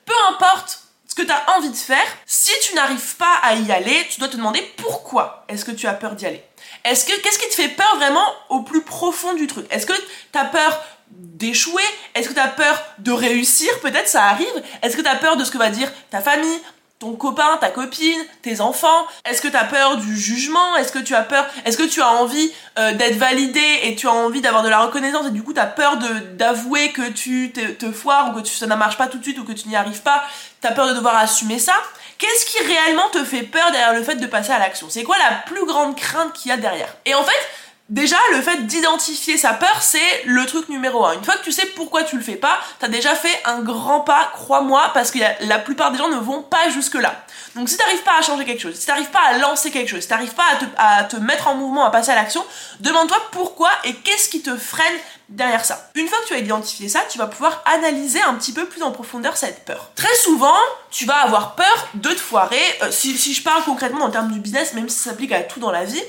peu 0.05 0.13
importe 0.29 0.83
ce 1.07 1.15
que 1.15 1.23
t'as 1.23 1.43
envie 1.57 1.69
de 1.69 1.75
faire, 1.75 2.05
si 2.25 2.51
tu 2.61 2.75
n'arrives 2.75 3.15
pas 3.17 3.35
à 3.41 3.55
y 3.55 3.71
aller, 3.71 4.07
tu 4.09 4.19
dois 4.19 4.29
te 4.29 4.35
demander 4.35 4.61
pourquoi 4.77 5.45
est-ce 5.47 5.65
que 5.65 5.71
tu 5.71 5.87
as 5.87 5.93
peur 5.93 6.15
d'y 6.15 6.25
aller. 6.25 6.43
Est-ce 6.83 7.05
que 7.05 7.19
qu'est-ce 7.21 7.39
qui 7.39 7.49
te 7.49 7.55
fait 7.55 7.69
peur 7.69 7.95
vraiment 7.97 8.25
au 8.49 8.61
plus 8.61 8.81
profond 8.81 9.33
du 9.33 9.47
truc? 9.47 9.65
Est-ce 9.71 9.85
que 9.85 9.93
t'as 10.31 10.45
peur 10.45 10.83
d'échouer. 11.17 11.83
Est-ce 12.15 12.29
que 12.29 12.33
tu 12.33 12.39
as 12.39 12.47
peur 12.47 12.83
de 12.99 13.11
réussir? 13.11 13.79
Peut-être 13.81 14.07
ça 14.07 14.25
arrive. 14.25 14.63
Est-ce 14.81 14.95
que 14.95 15.01
tu 15.01 15.07
as 15.07 15.15
peur 15.15 15.37
de 15.37 15.43
ce 15.43 15.51
que 15.51 15.57
va 15.57 15.69
dire 15.69 15.91
ta 16.09 16.21
famille 16.21 16.59
ton 17.03 17.15
copain, 17.15 17.57
ta 17.59 17.69
copine, 17.69 18.19
tes 18.41 18.61
enfants? 18.61 19.05
Est-ce 19.25 19.41
que 19.41 19.49
tu 19.49 19.57
as 19.57 19.65
peur 19.65 19.97
du 19.97 20.17
jugement? 20.17 20.77
Est-ce 20.77 20.91
que 20.93 20.99
tu 20.99 21.13
as 21.13 21.23
peur 21.23 21.45
Est-ce 21.65 21.77
que 21.77 21.83
tu 21.83 22.01
as 22.01 22.09
envie 22.09 22.51
euh, 22.79 22.93
d'être 22.93 23.17
validé 23.17 23.61
et 23.83 23.95
tu 23.95 24.07
as 24.07 24.13
envie 24.13 24.39
d'avoir 24.39 24.63
de 24.63 24.69
la 24.69 24.79
reconnaissance 24.79 25.27
et 25.27 25.31
du 25.31 25.43
coup 25.43 25.53
tu 25.53 25.59
as 25.59 25.65
peur 25.65 25.97
d'avouer 26.37 26.91
que 26.91 27.09
tu 27.09 27.51
te, 27.51 27.71
te, 27.71 27.91
foires 27.91 28.29
ou 28.29 28.39
que 28.39 28.45
tu, 28.45 28.53
ça 28.53 28.67
ne 28.67 28.75
marche 28.75 28.97
pas 28.97 29.07
tout 29.07 29.17
de 29.17 29.23
suite 29.23 29.37
ou 29.37 29.43
que 29.43 29.51
tu 29.51 29.67
n'y 29.67 29.75
arrives 29.75 30.01
pas? 30.01 30.23
Tu 30.61 30.67
as 30.67 30.71
peur 30.71 30.87
de 30.87 30.93
devoir 30.93 31.17
assumer 31.17 31.59
ça? 31.59 31.73
Qu'est-ce 32.17 32.45
qui 32.45 32.63
réellement 32.63 33.09
te 33.09 33.23
fait 33.25 33.43
peur 33.43 33.69
derrière 33.71 33.93
le 33.93 34.03
fait 34.03 34.15
de 34.15 34.27
passer 34.27 34.53
à 34.53 34.59
l'action? 34.59 34.87
C'est 34.89 35.03
quoi 35.03 35.17
la 35.17 35.35
plus 35.45 35.65
grande 35.65 35.97
crainte 35.97 36.31
qu'il 36.31 36.49
y 36.49 36.53
a 36.53 36.57
derrière? 36.57 36.95
Et 37.05 37.13
en 37.15 37.23
fait, 37.23 37.49
Déjà, 37.89 38.17
le 38.31 38.41
fait 38.41 38.65
d'identifier 38.65 39.37
sa 39.37 39.53
peur, 39.53 39.81
c'est 39.81 40.23
le 40.25 40.45
truc 40.45 40.69
numéro 40.69 41.05
un. 41.05 41.13
Une 41.13 41.23
fois 41.23 41.35
que 41.35 41.43
tu 41.43 41.51
sais 41.51 41.65
pourquoi 41.75 42.03
tu 42.03 42.15
le 42.15 42.23
fais 42.23 42.35
pas, 42.35 42.59
t'as 42.79 42.87
déjà 42.87 43.13
fait 43.13 43.41
un 43.45 43.59
grand 43.59 44.01
pas, 44.01 44.31
crois-moi, 44.33 44.91
parce 44.93 45.11
que 45.11 45.19
la 45.41 45.59
plupart 45.59 45.91
des 45.91 45.97
gens 45.97 46.09
ne 46.09 46.17
vont 46.17 46.41
pas 46.41 46.69
jusque-là. 46.69 47.23
Donc 47.55 47.69
si 47.69 47.77
t'arrives 47.77 48.01
pas 48.01 48.17
à 48.17 48.21
changer 48.21 48.45
quelque 48.45 48.61
chose, 48.61 48.75
si 48.75 48.87
t'arrives 48.87 49.11
pas 49.11 49.21
à 49.27 49.37
lancer 49.37 49.69
quelque 49.69 49.87
chose, 49.87 50.01
si 50.01 50.07
t'arrives 50.07 50.33
pas 50.33 50.43
à 50.77 51.03
te, 51.03 51.17
mettre 51.17 51.47
en 51.47 51.55
mouvement, 51.55 51.85
à 51.85 51.91
passer 51.91 52.11
à 52.11 52.15
l'action, 52.15 52.43
demande-toi 52.79 53.17
pourquoi 53.31 53.69
et 53.83 53.93
qu'est-ce 53.93 54.29
qui 54.29 54.41
te 54.41 54.57
freine 54.57 54.95
derrière 55.29 55.63
ça. 55.63 55.89
Une 55.95 56.07
fois 56.07 56.17
que 56.23 56.27
tu 56.27 56.33
as 56.33 56.39
identifié 56.39 56.89
ça, 56.89 57.01
tu 57.09 57.19
vas 57.19 57.27
pouvoir 57.27 57.61
analyser 57.65 58.21
un 58.21 58.33
petit 58.35 58.53
peu 58.53 58.65
plus 58.65 58.81
en 58.81 58.91
profondeur 58.91 59.37
cette 59.37 59.65
peur. 59.65 59.91
Très 59.95 60.13
souvent, 60.15 60.57
tu 60.89 61.05
vas 61.05 61.17
avoir 61.17 61.55
peur 61.55 61.87
de 61.93 62.09
te 62.09 62.19
foirer. 62.19 62.61
Euh, 62.81 62.91
si, 62.91 63.15
je 63.15 63.43
parle 63.43 63.63
concrètement 63.63 64.05
en 64.05 64.09
termes 64.09 64.31
du 64.31 64.39
business, 64.39 64.73
même 64.73 64.89
si 64.89 64.97
ça 64.97 65.11
s'applique 65.11 65.31
à 65.31 65.41
tout 65.41 65.59
dans 65.59 65.71
la 65.71 65.85
vie, 65.85 66.03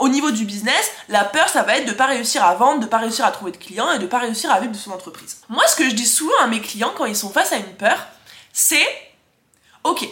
au 0.00 0.08
niveau 0.08 0.30
du 0.30 0.44
business, 0.44 0.90
la 1.08 1.24
peur, 1.24 1.48
ça 1.48 1.62
va 1.62 1.78
être 1.78 1.86
de 1.86 1.92
pas 1.92 2.06
réussir 2.06 2.44
à 2.44 2.54
vendre, 2.54 2.80
de 2.80 2.86
pas 2.86 2.98
réussir 2.98 3.24
à 3.24 3.30
trouver 3.30 3.52
de 3.52 3.56
clients 3.56 3.90
et 3.92 3.98
de 3.98 4.06
pas 4.06 4.18
réussir 4.18 4.50
à 4.50 4.60
vivre 4.60 4.72
de 4.72 4.78
son 4.78 4.92
entreprise. 4.92 5.38
Moi, 5.48 5.66
ce 5.66 5.76
que 5.76 5.88
je 5.88 5.94
dis 5.94 6.06
souvent 6.06 6.38
à 6.40 6.46
mes 6.46 6.60
clients 6.60 6.92
quand 6.96 7.06
ils 7.06 7.16
sont 7.16 7.30
face 7.30 7.52
à 7.52 7.56
une 7.56 7.74
peur, 7.74 8.06
c'est 8.52 8.86
OK, 9.82 10.08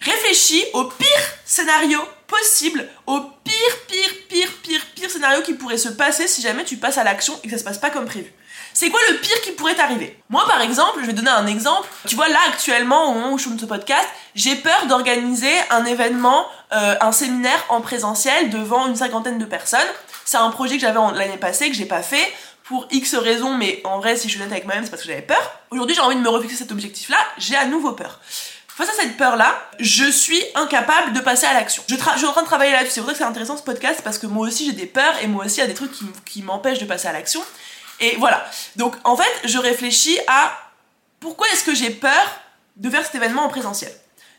réfléchis 0.00 0.64
au 0.72 0.84
pire 0.84 1.08
scénario 1.44 2.00
possible, 2.26 2.88
au 3.06 3.20
pire, 3.44 3.54
pire, 3.86 4.10
pire, 4.28 4.52
pire, 4.62 4.86
pire 4.94 5.10
scénario 5.10 5.42
qui 5.42 5.54
pourrait 5.54 5.78
se 5.78 5.90
passer 5.90 6.26
si 6.26 6.42
jamais 6.42 6.64
tu 6.64 6.76
passes 6.76 6.98
à 6.98 7.04
l'action 7.04 7.38
et 7.42 7.48
que 7.48 7.52
ça 7.52 7.58
se 7.58 7.64
passe 7.64 7.78
pas 7.78 7.90
comme 7.90 8.06
prévu. 8.06 8.32
C'est 8.78 8.90
quoi 8.90 9.00
le 9.08 9.16
pire 9.16 9.40
qui 9.40 9.52
pourrait 9.52 9.74
t'arriver? 9.74 10.18
Moi, 10.28 10.44
par 10.46 10.60
exemple, 10.60 10.98
je 11.00 11.06
vais 11.06 11.14
donner 11.14 11.30
un 11.30 11.46
exemple. 11.46 11.88
Tu 12.06 12.14
vois, 12.14 12.28
là, 12.28 12.36
actuellement, 12.46 13.10
au 13.10 13.14
moment 13.14 13.32
où 13.32 13.38
je 13.38 13.44
filme 13.44 13.58
ce 13.58 13.64
podcast, 13.64 14.06
j'ai 14.34 14.54
peur 14.54 14.84
d'organiser 14.86 15.50
un 15.70 15.86
événement, 15.86 16.44
euh, 16.74 16.94
un 17.00 17.10
séminaire 17.10 17.64
en 17.70 17.80
présentiel 17.80 18.50
devant 18.50 18.86
une 18.86 18.94
cinquantaine 18.94 19.38
de 19.38 19.46
personnes. 19.46 19.80
C'est 20.26 20.36
un 20.36 20.50
projet 20.50 20.74
que 20.74 20.82
j'avais 20.82 21.00
l'année 21.14 21.38
passée, 21.38 21.70
que 21.70 21.74
j'ai 21.74 21.86
pas 21.86 22.02
fait 22.02 22.30
pour 22.64 22.86
X 22.90 23.14
raisons, 23.14 23.54
mais 23.54 23.80
en 23.84 23.98
vrai, 23.98 24.14
si 24.14 24.28
je 24.28 24.34
suis 24.34 24.42
honnête 24.42 24.52
avec 24.52 24.66
moi-même, 24.66 24.84
c'est 24.84 24.90
parce 24.90 25.00
que 25.00 25.08
j'avais 25.08 25.22
peur. 25.22 25.58
Aujourd'hui, 25.70 25.96
j'ai 25.96 26.02
envie 26.02 26.16
de 26.16 26.20
me 26.20 26.28
refixer 26.28 26.56
cet 26.56 26.70
objectif-là, 26.70 27.16
j'ai 27.38 27.56
à 27.56 27.64
nouveau 27.64 27.92
peur. 27.92 28.20
Face 28.68 28.90
à 28.90 28.92
cette 28.92 29.16
peur-là, 29.16 29.54
je 29.80 30.04
suis 30.04 30.42
incapable 30.54 31.14
de 31.14 31.20
passer 31.20 31.46
à 31.46 31.54
l'action. 31.54 31.82
Je, 31.88 31.94
suis 31.94 32.26
en 32.26 32.32
train 32.32 32.42
de 32.42 32.46
travailler 32.46 32.72
là-dessus. 32.72 33.00
C'est 33.00 33.06
ça 33.06 33.12
que 33.12 33.16
c'est 33.16 33.24
intéressant 33.24 33.56
ce 33.56 33.62
podcast, 33.62 34.02
parce 34.04 34.18
que 34.18 34.26
moi 34.26 34.46
aussi 34.46 34.66
j'ai 34.66 34.72
des 34.72 34.84
peurs 34.84 35.14
et 35.22 35.28
moi 35.28 35.46
aussi 35.46 35.56
il 35.56 35.60
y 35.60 35.64
a 35.64 35.66
des 35.66 35.72
trucs 35.72 35.92
qui 36.26 36.42
m'empêchent 36.42 36.80
de 36.80 36.84
passer 36.84 37.08
à 37.08 37.12
l'action. 37.14 37.42
Et 38.00 38.16
voilà. 38.16 38.44
Donc 38.76 38.96
en 39.04 39.16
fait, 39.16 39.32
je 39.44 39.58
réfléchis 39.58 40.18
à 40.28 40.52
pourquoi 41.20 41.46
est-ce 41.52 41.64
que 41.64 41.74
j'ai 41.74 41.90
peur 41.90 42.40
de 42.76 42.90
faire 42.90 43.04
cet 43.04 43.14
événement 43.14 43.44
en 43.44 43.48
présentiel. 43.48 43.92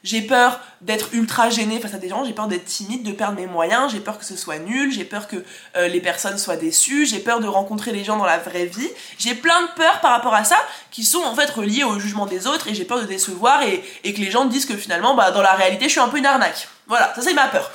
J'ai 0.04 0.22
peur 0.22 0.60
d'être 0.80 1.14
ultra 1.14 1.50
gênée 1.50 1.80
face 1.80 1.94
à 1.94 1.98
des 1.98 2.08
gens, 2.08 2.24
j'ai 2.24 2.32
peur 2.32 2.48
d'être 2.48 2.66
timide, 2.66 3.04
de 3.04 3.12
perdre 3.12 3.36
mes 3.36 3.48
moyens, 3.48 3.92
j'ai 3.92 4.00
peur 4.00 4.18
que 4.18 4.26
ce 4.26 4.38
soit 4.38 4.60
nul, 4.60 4.92
j'ai 4.92 5.04
peur 5.04 5.28
que 5.28 5.44
euh, 5.76 5.88
les 5.88 6.00
personnes 6.00 6.38
soient 6.38 6.56
déçues, 6.56 7.06
j'ai 7.06 7.20
peur 7.20 7.40
de 7.40 7.48
rencontrer 7.48 7.92
les 7.92 8.04
gens 8.04 8.16
dans 8.16 8.26
la 8.26 8.38
vraie 8.38 8.68
vie. 8.68 8.90
J'ai 9.18 9.34
plein 9.34 9.64
de 9.64 9.68
peurs 9.76 10.00
par 10.00 10.12
rapport 10.12 10.36
à 10.36 10.44
ça 10.44 10.58
qui 10.92 11.04
sont 11.04 11.24
en 11.24 11.36
fait 11.36 11.50
reliées 11.50 11.84
au 11.84 12.00
jugement 12.00 12.28
des 12.28 12.46
autres 12.46 12.68
et 12.68 12.76
j'ai 12.76 12.86
peur 12.86 13.02
de 13.02 13.06
décevoir 13.06 13.64
et, 13.64 13.82
que 14.14 14.22
les 14.22 14.32
gens 14.32 14.46
disent 14.46 14.66
que 14.66 14.78
finalement, 14.78 15.16
bah, 15.16 15.32
dans 15.32 15.42
la 15.42 15.54
réalité, 15.54 15.86
je 15.86 15.92
suis 15.92 16.00
un 16.00 16.10
peu 16.10 16.20
une 16.20 16.26
arnaque. 16.26 16.68
Voilà, 16.86 17.14
ça 17.16 17.22
c'est 17.22 17.34
ma 17.34 17.48
peur. 17.48 17.70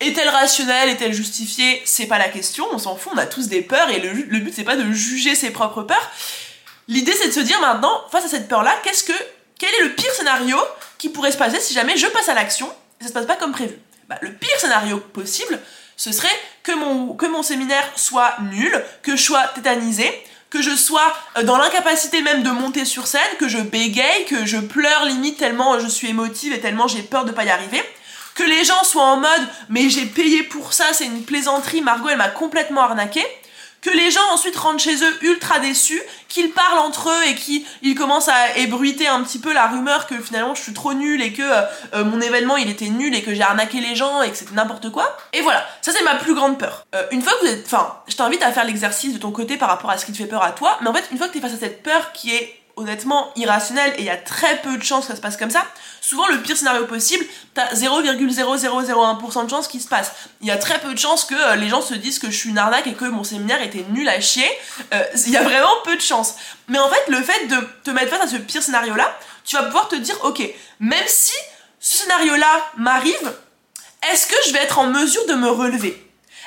Est-elle 0.00 0.28
rationnelle 0.28 0.88
Est-elle 0.88 1.12
justifiée? 1.12 1.82
C'est 1.84 2.06
pas 2.06 2.18
la 2.18 2.28
question, 2.28 2.66
on 2.72 2.78
s'en 2.78 2.96
fout, 2.96 3.12
on 3.14 3.18
a 3.18 3.26
tous 3.26 3.48
des 3.48 3.62
peurs 3.62 3.90
et 3.90 4.00
le, 4.00 4.12
but 4.12 4.52
c'est 4.54 4.64
pas 4.64 4.76
de 4.76 4.92
juger 4.92 5.34
ses 5.34 5.50
propres 5.50 5.82
peurs. 5.82 6.10
L'idée 6.88 7.12
c'est 7.12 7.28
de 7.28 7.32
se 7.32 7.40
dire 7.40 7.60
maintenant, 7.60 8.02
face 8.10 8.24
à 8.24 8.28
cette 8.28 8.48
peur-là, 8.48 8.74
qu'est-ce 8.82 9.04
que, 9.04 9.12
quel 9.58 9.70
est 9.74 9.82
le 9.84 9.94
pire 9.94 10.12
scénario 10.12 10.58
qui 10.98 11.08
pourrait 11.08 11.32
se 11.32 11.38
passer 11.38 11.60
si 11.60 11.74
jamais 11.74 11.96
je 11.96 12.06
passe 12.08 12.28
à 12.28 12.34
l'action 12.34 12.70
et 13.00 13.04
ça 13.04 13.08
se 13.08 13.14
passe 13.14 13.26
pas 13.26 13.36
comme 13.36 13.52
prévu? 13.52 13.76
Bah, 14.08 14.18
Le 14.20 14.32
pire 14.32 14.58
scénario 14.58 14.98
possible, 14.98 15.58
ce 15.96 16.12
serait 16.12 16.28
que 16.62 16.72
mon, 16.72 17.14
que 17.14 17.26
mon 17.26 17.42
séminaire 17.42 17.88
soit 17.96 18.34
nul, 18.50 18.84
que 19.02 19.16
je 19.16 19.22
sois 19.22 19.46
tétanisé, 19.54 20.12
que 20.50 20.60
je 20.60 20.74
sois 20.74 21.14
euh, 21.38 21.42
dans 21.42 21.56
l'incapacité 21.56 22.20
même 22.20 22.42
de 22.42 22.50
monter 22.50 22.84
sur 22.84 23.06
scène, 23.06 23.20
que 23.38 23.48
je 23.48 23.58
bégaye, 23.58 24.24
que 24.26 24.44
je 24.44 24.58
pleure 24.58 25.04
limite 25.04 25.38
tellement 25.38 25.78
je 25.80 25.88
suis 25.88 26.08
émotive 26.08 26.52
et 26.52 26.60
tellement 26.60 26.88
j'ai 26.88 27.02
peur 27.02 27.24
de 27.24 27.32
pas 27.32 27.44
y 27.44 27.50
arriver 27.50 27.82
que 28.34 28.42
les 28.42 28.64
gens 28.64 28.82
soient 28.84 29.04
en 29.04 29.16
mode 29.16 29.48
mais 29.68 29.88
j'ai 29.90 30.06
payé 30.06 30.42
pour 30.42 30.72
ça, 30.72 30.86
c'est 30.92 31.06
une 31.06 31.24
plaisanterie, 31.24 31.80
Margot 31.80 32.08
elle 32.08 32.18
m'a 32.18 32.28
complètement 32.28 32.82
arnaqué, 32.82 33.24
que 33.84 33.90
les 33.90 34.10
gens 34.10 34.22
ensuite 34.32 34.56
rentrent 34.56 34.82
chez 34.82 34.96
eux 35.04 35.18
ultra 35.22 35.58
déçus, 35.58 36.00
qu'ils 36.28 36.50
parlent 36.52 36.78
entre 36.78 37.10
eux 37.10 37.28
et 37.28 37.34
qu'ils 37.34 37.94
commencent 37.94 38.28
à 38.28 38.56
ébruiter 38.56 39.06
un 39.06 39.22
petit 39.22 39.38
peu 39.38 39.52
la 39.52 39.66
rumeur 39.66 40.06
que 40.06 40.18
finalement 40.18 40.54
je 40.54 40.62
suis 40.62 40.72
trop 40.72 40.94
nul 40.94 41.20
et 41.20 41.34
que 41.34 41.42
euh, 41.42 42.04
mon 42.04 42.20
événement 42.20 42.56
il 42.56 42.70
était 42.70 42.88
nul 42.88 43.14
et 43.14 43.22
que 43.22 43.34
j'ai 43.34 43.42
arnaqué 43.42 43.80
les 43.80 43.94
gens 43.94 44.22
et 44.22 44.30
que 44.30 44.36
c'était 44.36 44.54
n'importe 44.54 44.90
quoi. 44.90 45.14
Et 45.34 45.42
voilà, 45.42 45.64
ça 45.82 45.92
c'est 45.92 46.02
ma 46.02 46.14
plus 46.14 46.34
grande 46.34 46.58
peur. 46.58 46.86
Euh, 46.94 47.02
une 47.10 47.20
fois 47.20 47.34
que 47.34 47.46
vous 47.46 47.52
êtes, 47.52 47.66
enfin, 47.66 47.94
je 48.08 48.16
t'invite 48.16 48.42
à 48.42 48.52
faire 48.52 48.64
l'exercice 48.64 49.12
de 49.12 49.18
ton 49.18 49.32
côté 49.32 49.58
par 49.58 49.68
rapport 49.68 49.90
à 49.90 49.98
ce 49.98 50.06
qui 50.06 50.12
te 50.12 50.16
fait 50.16 50.26
peur 50.26 50.42
à 50.42 50.52
toi, 50.52 50.78
mais 50.80 50.88
en 50.88 50.94
fait 50.94 51.04
une 51.12 51.18
fois 51.18 51.28
que 51.28 51.32
tu 51.32 51.38
es 51.38 51.42
face 51.42 51.52
à 51.52 51.58
cette 51.58 51.82
peur 51.82 52.12
qui 52.12 52.34
est 52.34 52.63
honnêtement 52.76 53.32
irrationnel 53.36 53.94
et 53.96 54.00
il 54.00 54.04
y 54.04 54.10
a 54.10 54.16
très 54.16 54.60
peu 54.62 54.76
de 54.76 54.82
chances 54.82 55.06
que 55.06 55.12
ça 55.12 55.16
se 55.16 55.20
passe 55.20 55.36
comme 55.36 55.50
ça, 55.50 55.64
souvent 56.00 56.26
le 56.28 56.40
pire 56.40 56.56
scénario 56.56 56.86
possible, 56.86 57.24
t'as 57.54 57.72
0,0001% 57.74 59.44
de 59.44 59.50
chances 59.50 59.68
qu'il 59.68 59.80
se 59.80 59.88
passe. 59.88 60.12
Il 60.40 60.48
y 60.48 60.50
a 60.50 60.56
très 60.56 60.80
peu 60.80 60.92
de 60.92 60.98
chances 60.98 61.24
que 61.24 61.34
euh, 61.34 61.56
les 61.56 61.68
gens 61.68 61.80
se 61.80 61.94
disent 61.94 62.18
que 62.18 62.30
je 62.30 62.36
suis 62.36 62.50
une 62.50 62.58
arnaque 62.58 62.86
et 62.86 62.94
que 62.94 63.04
mon 63.04 63.24
séminaire 63.24 63.62
était 63.62 63.84
nul 63.90 64.08
à 64.08 64.20
chier. 64.20 64.48
Euh, 64.92 65.02
il 65.26 65.32
y 65.32 65.36
a 65.36 65.42
vraiment 65.42 65.74
peu 65.84 65.96
de 65.96 66.00
chances. 66.00 66.34
Mais 66.68 66.78
en 66.78 66.88
fait, 66.88 67.04
le 67.08 67.22
fait 67.22 67.46
de 67.46 67.56
te 67.84 67.90
mettre 67.90 68.10
face 68.10 68.28
à 68.28 68.28
ce 68.28 68.36
pire 68.36 68.62
scénario-là, 68.62 69.16
tu 69.44 69.56
vas 69.56 69.64
pouvoir 69.64 69.88
te 69.88 69.96
dire, 69.96 70.16
ok, 70.24 70.42
même 70.80 71.04
si 71.06 71.34
ce 71.80 71.98
scénario-là 71.98 72.70
m'arrive, 72.76 73.32
est-ce 74.10 74.26
que 74.26 74.36
je 74.46 74.52
vais 74.52 74.60
être 74.60 74.78
en 74.78 74.86
mesure 74.86 75.24
de 75.26 75.34
me 75.34 75.48
relever? 75.48 76.03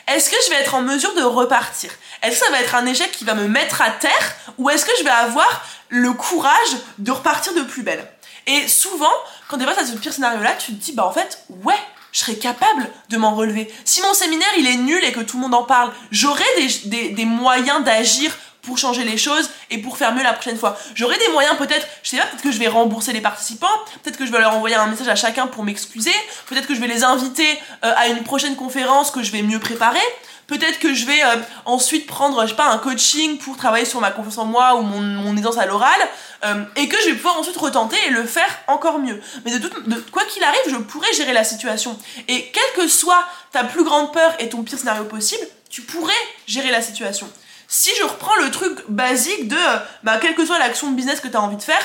Est-ce 0.08 0.30
que 0.30 0.36
je 0.46 0.50
vais 0.50 0.56
être 0.58 0.76
en 0.76 0.82
mesure 0.82 1.14
de 1.16 1.22
repartir? 1.22 1.92
Est-ce 2.22 2.40
que 2.40 2.46
ça 2.46 2.52
va 2.52 2.62
être 2.62 2.76
un 2.76 2.86
échec 2.86 3.12
qui 3.12 3.26
va 3.26 3.34
me 3.34 3.48
mettre 3.48 3.82
à 3.82 3.92
terre? 3.92 4.36
Ou 4.58 4.70
est-ce 4.70 4.86
que 4.86 4.92
je 4.98 5.04
vais 5.04 5.10
avoir 5.10 5.66
le 5.90 6.14
courage 6.14 6.78
de 6.98 7.12
repartir 7.12 7.54
de 7.54 7.62
plus 7.62 7.84
belle? 7.84 8.10
Et 8.48 8.68
souvent, 8.68 9.12
quand 9.50 9.58
tu 9.58 9.64
es 9.64 9.68
face 9.68 9.78
à 9.78 9.86
ce 9.86 9.98
pire 9.98 10.14
scénario-là, 10.14 10.54
tu 10.54 10.74
te 10.74 10.84
dis, 10.84 10.94
bah 10.94 11.06
en 11.06 11.12
fait, 11.12 11.44
ouais, 11.50 11.80
je 12.14 12.20
serais 12.20 12.36
capable 12.36 12.90
de 13.10 13.18
m'en 13.18 13.36
relever. 13.36 13.72
Si 13.84 14.02
mon 14.02 14.14
séminaire 14.14 14.48
il 14.58 14.68
est 14.68 14.78
nul 14.78 15.04
et 15.04 15.12
que 15.12 15.20
tout 15.20 15.36
le 15.36 15.44
monde 15.44 15.54
en 15.54 15.64
parle, 15.64 15.92
j'aurai 16.12 16.46
des 16.86 17.26
moyens 17.26 17.84
d'agir 17.84 18.36
pour 18.68 18.78
changer 18.78 19.06
les 19.06 19.18
choses 19.18 19.50
et 19.72 19.78
pour 19.80 19.98
faire 19.98 20.14
mieux 20.14 20.24
la 20.24 20.34
prochaine 20.34 20.58
fois. 20.58 20.78
J'aurai 20.94 21.18
des 21.18 21.30
moyens 21.32 21.58
peut-être, 21.58 21.88
je 22.04 22.10
sais 22.10 22.18
pas, 22.18 22.26
peut-être 22.26 22.44
que 22.44 22.52
je 22.52 22.60
vais 22.60 22.68
rembourser 22.68 23.14
les 23.14 23.22
participants, 23.22 23.68
peut-être 24.04 24.18
que 24.18 24.26
je 24.26 24.32
vais 24.32 24.40
leur 24.40 24.54
envoyer 24.54 24.76
un 24.76 24.88
message 24.88 25.08
à 25.08 25.16
chacun 25.16 25.48
pour 25.48 25.64
m'excuser, 25.64 26.14
peut-être 26.48 26.68
que 26.68 26.76
je 26.76 26.82
vais 26.82 26.88
les 26.88 27.04
inviter 27.04 27.48
euh, 27.86 27.94
à 27.96 28.10
une 28.10 28.24
prochaine 28.24 28.58
conférence 28.58 29.10
que 29.10 29.24
je 29.24 29.32
vais 29.32 29.42
mieux 29.42 29.60
préparer, 29.60 30.06
peut-être 30.48 30.80
que 30.80 30.94
je 30.94 31.06
vais 31.06 31.24
euh, 31.24 31.38
ensuite 31.66 32.08
prendre, 32.08 32.44
je 32.44 32.50
sais 32.50 32.56
pas, 32.56 32.68
un 32.68 32.78
coaching 32.78 33.38
pour 33.38 33.56
travailler 33.56 33.86
sur 33.86 34.02
ma 34.02 34.12
confiance 34.12 34.38
en 34.38 34.46
moi 34.46 34.76
ou 34.76 34.82
mon, 34.82 35.00
mon 35.00 35.38
aisance 35.38 35.58
à 35.58 35.66
l'oral, 35.66 36.00
euh, 36.46 36.64
et 36.76 36.90
que 36.90 36.98
je 37.02 37.12
vais 37.12 37.16
pouvoir 37.16 37.40
ensuite 37.40 37.58
retenter 37.58 37.98
et 38.08 38.10
le 38.10 38.26
faire 38.26 38.60
encore 38.68 39.00
mieux. 39.00 39.22
Mais 39.46 39.58
de, 39.58 39.70
de 39.70 39.96
quoi 40.12 40.26
qu'il 40.26 40.44
arrive, 40.44 40.60
je 40.68 40.76
pourrais 40.76 41.14
gérer 41.14 41.34
la 41.34 41.46
situation. 41.46 41.98
Et 42.28 42.52
quelle 42.52 42.84
que 42.84 42.88
soit 42.90 43.26
ta 43.54 43.64
plus 43.64 43.86
grande 43.86 44.12
peur 44.12 44.34
et 44.40 44.50
ton 44.50 44.64
pire 44.64 44.78
scénario 44.78 45.06
possible, 45.06 45.48
tu 45.70 45.82
pourrais 45.82 46.14
gérer 46.48 46.72
la 46.72 46.82
situation. 46.82 47.30
Si 47.68 47.92
je 48.00 48.04
reprends 48.04 48.36
le 48.38 48.50
truc 48.50 48.80
basique 48.88 49.48
de, 49.48 49.58
bah, 50.04 50.18
quelle 50.22 50.36
que 50.36 50.46
soit 50.46 50.60
l'action 50.60 50.92
de 50.92 50.96
business 50.96 51.20
que 51.20 51.28
tu 51.28 51.36
as 51.36 51.42
envie 51.42 51.58
de 51.58 51.62
faire, 51.62 51.82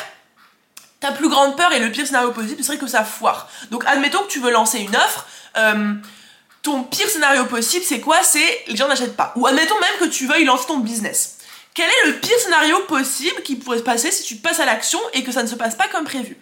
ta 1.00 1.10
plus 1.10 1.28
grande 1.28 1.56
peur 1.56 1.72
et 1.72 1.80
le 1.80 1.90
pire 1.90 2.06
scénario 2.06 2.30
possible 2.30 2.62
serait 2.62 2.78
que 2.78 2.86
ça 2.86 3.04
foire. 3.04 3.48
Donc 3.70 3.84
admettons 3.86 4.22
que 4.22 4.28
tu 4.28 4.38
veux 4.38 4.52
lancer 4.52 4.78
une 4.78 4.94
offre, 4.94 5.26
euh, 5.56 5.94
ton 6.62 6.84
pire 6.84 7.08
scénario 7.08 7.44
possible 7.46 7.84
c'est 7.84 8.00
quoi? 8.00 8.22
C'est 8.22 8.64
les 8.68 8.76
gens 8.76 8.86
n'achètent 8.86 9.16
pas. 9.16 9.32
Ou 9.34 9.46
admettons 9.46 9.78
même 9.80 9.98
que 9.98 10.04
tu 10.04 10.28
veuilles 10.28 10.44
lancer 10.44 10.66
ton 10.66 10.78
business. 10.78 11.38
Quel 11.74 11.88
est 11.88 12.06
le 12.06 12.18
pire 12.20 12.38
scénario 12.38 12.78
possible 12.86 13.42
qui 13.42 13.56
pourrait 13.56 13.78
se 13.78 13.82
passer 13.82 14.12
si 14.12 14.22
tu 14.22 14.36
passes 14.36 14.60
à 14.60 14.64
l'action 14.64 15.00
et 15.12 15.24
que 15.24 15.32
ça 15.32 15.42
ne 15.42 15.48
se 15.48 15.56
passe 15.56 15.74
pas 15.74 15.88
comme 15.88 16.04
prévu? 16.04 16.36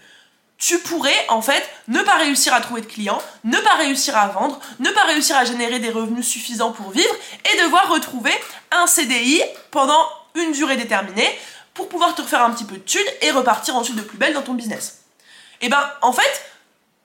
Tu 0.61 0.79
pourrais 0.79 1.27
en 1.29 1.41
fait 1.43 1.69
ne 1.89 2.03
pas 2.03 2.17
réussir 2.17 2.53
à 2.55 2.61
trouver 2.61 2.83
de 2.83 2.87
clients, 2.87 3.21
ne 3.45 3.57
pas 3.59 3.77
réussir 3.77 4.17
à 4.17 4.29
vendre, 4.29 4.61
ne 4.79 4.91
pas 4.91 5.05
réussir 5.05 5.37
à 5.37 5.45
générer 5.45 5.79
des 5.81 5.91
revenus 5.91 6.27
suffisants 6.27 6.71
pour 6.71 6.91
vivre 6.91 7.15
et 7.51 7.63
devoir 7.63 7.89
retrouver 7.89 8.33
un 8.71 8.87
CDI 8.87 9.43
pendant 9.71 10.07
une 10.35 10.53
durée 10.53 10.77
déterminée 10.77 11.29
pour 11.73 11.89
pouvoir 11.89 12.15
te 12.15 12.21
refaire 12.21 12.43
un 12.43 12.51
petit 12.51 12.65
peu 12.65 12.77
de 12.77 12.83
thunes 12.83 13.01
et 13.23 13.31
repartir 13.31 13.75
ensuite 13.75 13.97
de 13.97 14.03
plus 14.03 14.19
belle 14.19 14.35
dans 14.35 14.43
ton 14.43 14.53
business. 14.53 14.99
Et 15.63 15.71
ben 15.71 15.91
en 16.03 16.13
fait, 16.13 16.43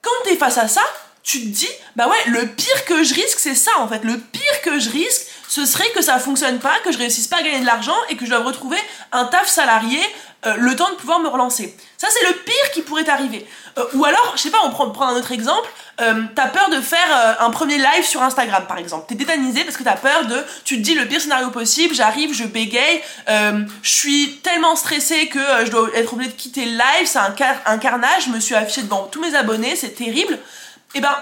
quand 0.02 0.12
tu 0.26 0.32
es 0.32 0.36
face 0.36 0.58
à 0.58 0.68
ça, 0.68 0.84
tu 1.24 1.40
te 1.40 1.48
dis, 1.48 1.70
bah 1.96 2.08
ouais, 2.08 2.24
le 2.28 2.48
pire 2.48 2.86
que 2.86 3.04
je 3.04 3.16
risque, 3.16 3.40
c'est 3.40 3.56
ça 3.56 3.72
en 3.80 3.88
fait. 3.88 4.04
Le 4.04 4.20
pire 4.20 4.62
que 4.64 4.80
je 4.80 4.90
risque, 4.90 5.28
ce 5.56 5.66
serait 5.66 5.90
que 5.92 6.02
ça 6.02 6.20
fonctionne 6.20 6.60
pas, 6.60 6.74
que 6.84 6.92
je 6.92 6.98
réussisse 6.98 7.28
pas 7.28 7.38
à 7.38 7.42
gagner 7.42 7.62
de 7.62 7.66
l'argent 7.66 7.96
et 8.10 8.18
que 8.18 8.26
je 8.26 8.30
dois 8.30 8.40
retrouver 8.40 8.78
un 9.14 9.24
taf 9.24 9.48
salarié 9.48 10.02
euh, 10.46 10.56
le 10.58 10.76
temps 10.76 10.90
de 10.90 10.96
pouvoir 10.96 11.22
me 11.22 11.30
relancer. 11.30 11.74
Ça, 11.98 12.08
c'est 12.12 12.28
le 12.28 12.34
pire 12.34 12.72
qui 12.74 12.82
pourrait 12.82 13.08
arriver. 13.08 13.48
Euh, 13.78 13.86
ou 13.94 14.04
alors, 14.04 14.34
je 14.36 14.42
sais 14.42 14.50
pas, 14.50 14.58
on 14.66 14.72
prend, 14.72 15.08
un 15.08 15.16
autre 15.16 15.32
exemple, 15.32 15.70
euh, 16.02 16.24
t'as 16.36 16.48
peur 16.48 16.70
de 16.72 16.82
faire 16.82 17.38
un 17.40 17.50
premier 17.52 17.78
live 17.78 18.04
sur 18.04 18.22
Instagram, 18.22 18.66
par 18.68 18.80
exemple. 18.80 19.06
T'es 19.08 19.16
tétanisé 19.16 19.64
parce 19.64 19.78
que 19.78 19.84
t'as 19.84 19.96
peur 19.96 20.26
de... 20.26 20.44
Tu 20.66 20.76
te 20.76 20.82
dis 20.82 20.94
le 20.94 21.08
pire 21.08 21.22
scénario 21.22 21.50
possible, 21.52 21.96
j'arrive, 21.96 22.34
je 22.34 22.44
bégaye, 22.44 23.02
je 23.26 23.66
suis 23.90 24.42
tellement 24.44 24.76
stressée 24.76 25.28
que 25.28 25.40
je 25.64 25.72
dois 25.72 25.88
être 25.96 26.12
obligée 26.12 26.32
de 26.32 26.36
quitter 26.36 26.66
le 26.66 26.72
live, 26.72 27.06
c'est 27.06 27.20
un, 27.20 27.34
un 27.66 27.78
carnage, 27.78 28.26
je 28.26 28.30
me 28.30 28.42
suis 28.42 28.56
affichée 28.56 28.82
devant 28.82 29.04
tous 29.04 29.22
mes 29.22 29.34
abonnés, 29.36 29.78
c'est 29.78 29.96
terrible. 29.96 30.34
Et 30.34 30.98
eh 30.98 31.02
ben, 31.02 31.16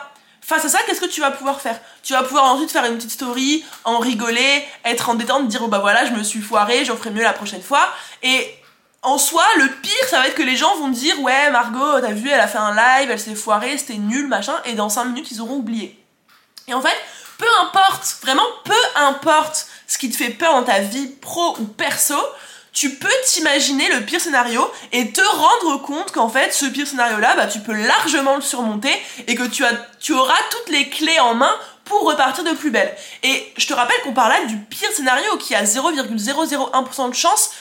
Face 0.46 0.66
à 0.66 0.70
ça, 0.70 0.80
qu'est-ce 0.86 1.00
que 1.00 1.06
tu 1.06 1.22
vas 1.22 1.32
pouvoir 1.32 1.62
faire? 1.62 1.80
Tu 2.04 2.12
vas 2.12 2.22
pouvoir 2.22 2.44
ensuite 2.46 2.70
faire 2.70 2.84
une 2.84 2.98
petite 2.98 3.12
story, 3.12 3.64
en 3.86 4.00
rigoler, 4.00 4.66
être 4.84 5.10
en 5.10 5.16
détente, 5.16 5.48
dire 5.48 5.62
oh 5.64 5.68
bah 5.70 5.80
voilà, 5.80 6.06
je 6.06 6.12
me 6.12 6.22
suis 6.22 6.42
foiré, 6.42 6.84
j'en 6.84 6.98
ferai 6.98 7.12
mieux 7.12 7.24
la 7.24 7.32
prochaine 7.32 7.62
fois. 7.62 7.88
Et 8.24 8.54
en 9.04 9.18
soi, 9.18 9.46
le 9.58 9.70
pire, 9.70 10.08
ça 10.10 10.20
va 10.20 10.28
être 10.28 10.36
que 10.36 10.44
les 10.44 10.58
gens 10.58 10.76
vont 10.76 10.90
dire 10.90 11.18
ouais, 11.22 11.50
Margot, 11.50 12.02
t'as 12.02 12.12
vu, 12.12 12.30
elle 12.30 12.42
a 12.42 12.48
fait 12.48 12.58
un 12.58 12.76
live, 12.76 13.10
elle 13.10 13.20
s'est 13.20 13.36
foirée, 13.36 13.78
c'était 13.78 13.94
nul, 13.96 14.28
machin, 14.28 14.56
et 14.66 14.74
dans 14.74 14.90
5 14.90 15.06
minutes, 15.06 15.32
ils 15.32 15.40
auront 15.40 15.56
oublié. 15.56 15.98
Et 16.68 16.74
en 16.74 16.82
fait, 16.82 16.98
peu 17.38 17.48
importe, 17.62 18.18
vraiment 18.22 18.48
peu 18.66 18.74
importe 18.96 19.68
ce 19.88 19.98
qui 19.98 20.10
te 20.10 20.18
fait 20.18 20.30
peur 20.30 20.54
dans 20.54 20.64
ta 20.64 20.80
vie 20.80 21.08
pro 21.08 21.56
ou 21.60 21.66
perso, 21.66 22.18
tu 22.74 22.96
peux 22.96 23.08
t'imaginer 23.26 23.88
le 23.90 24.02
pire 24.02 24.20
scénario 24.20 24.70
et 24.92 25.12
te 25.12 25.22
rendre 25.22 25.82
compte 25.84 26.12
qu'en 26.12 26.28
fait 26.28 26.52
ce 26.52 26.66
pire 26.66 26.88
scénario 26.88 27.20
là 27.20 27.36
bah, 27.36 27.46
tu 27.46 27.60
peux 27.60 27.74
largement 27.74 28.36
le 28.36 28.42
surmonter 28.42 28.94
et 29.28 29.36
que 29.36 29.44
tu, 29.44 29.64
as, 29.64 29.74
tu 30.00 30.14
auras 30.14 30.40
toutes 30.50 30.70
les 30.70 30.90
clés 30.90 31.20
en 31.20 31.36
main 31.36 31.54
pour 31.86 32.04
repartir 32.04 32.44
de 32.44 32.52
plus 32.52 32.72
belle. 32.72 32.96
Et 33.22 33.54
je 33.58 33.68
te 33.68 33.74
rappelle 33.74 34.00
qu'on 34.04 34.14
parle 34.14 34.32
là 34.32 34.46
du 34.46 34.58
pire 34.58 34.92
scénario 34.92 35.38
qui 35.38 35.54
a 35.54 35.64
0,001% 35.64 37.10
de 37.10 37.16
chance 37.16 37.52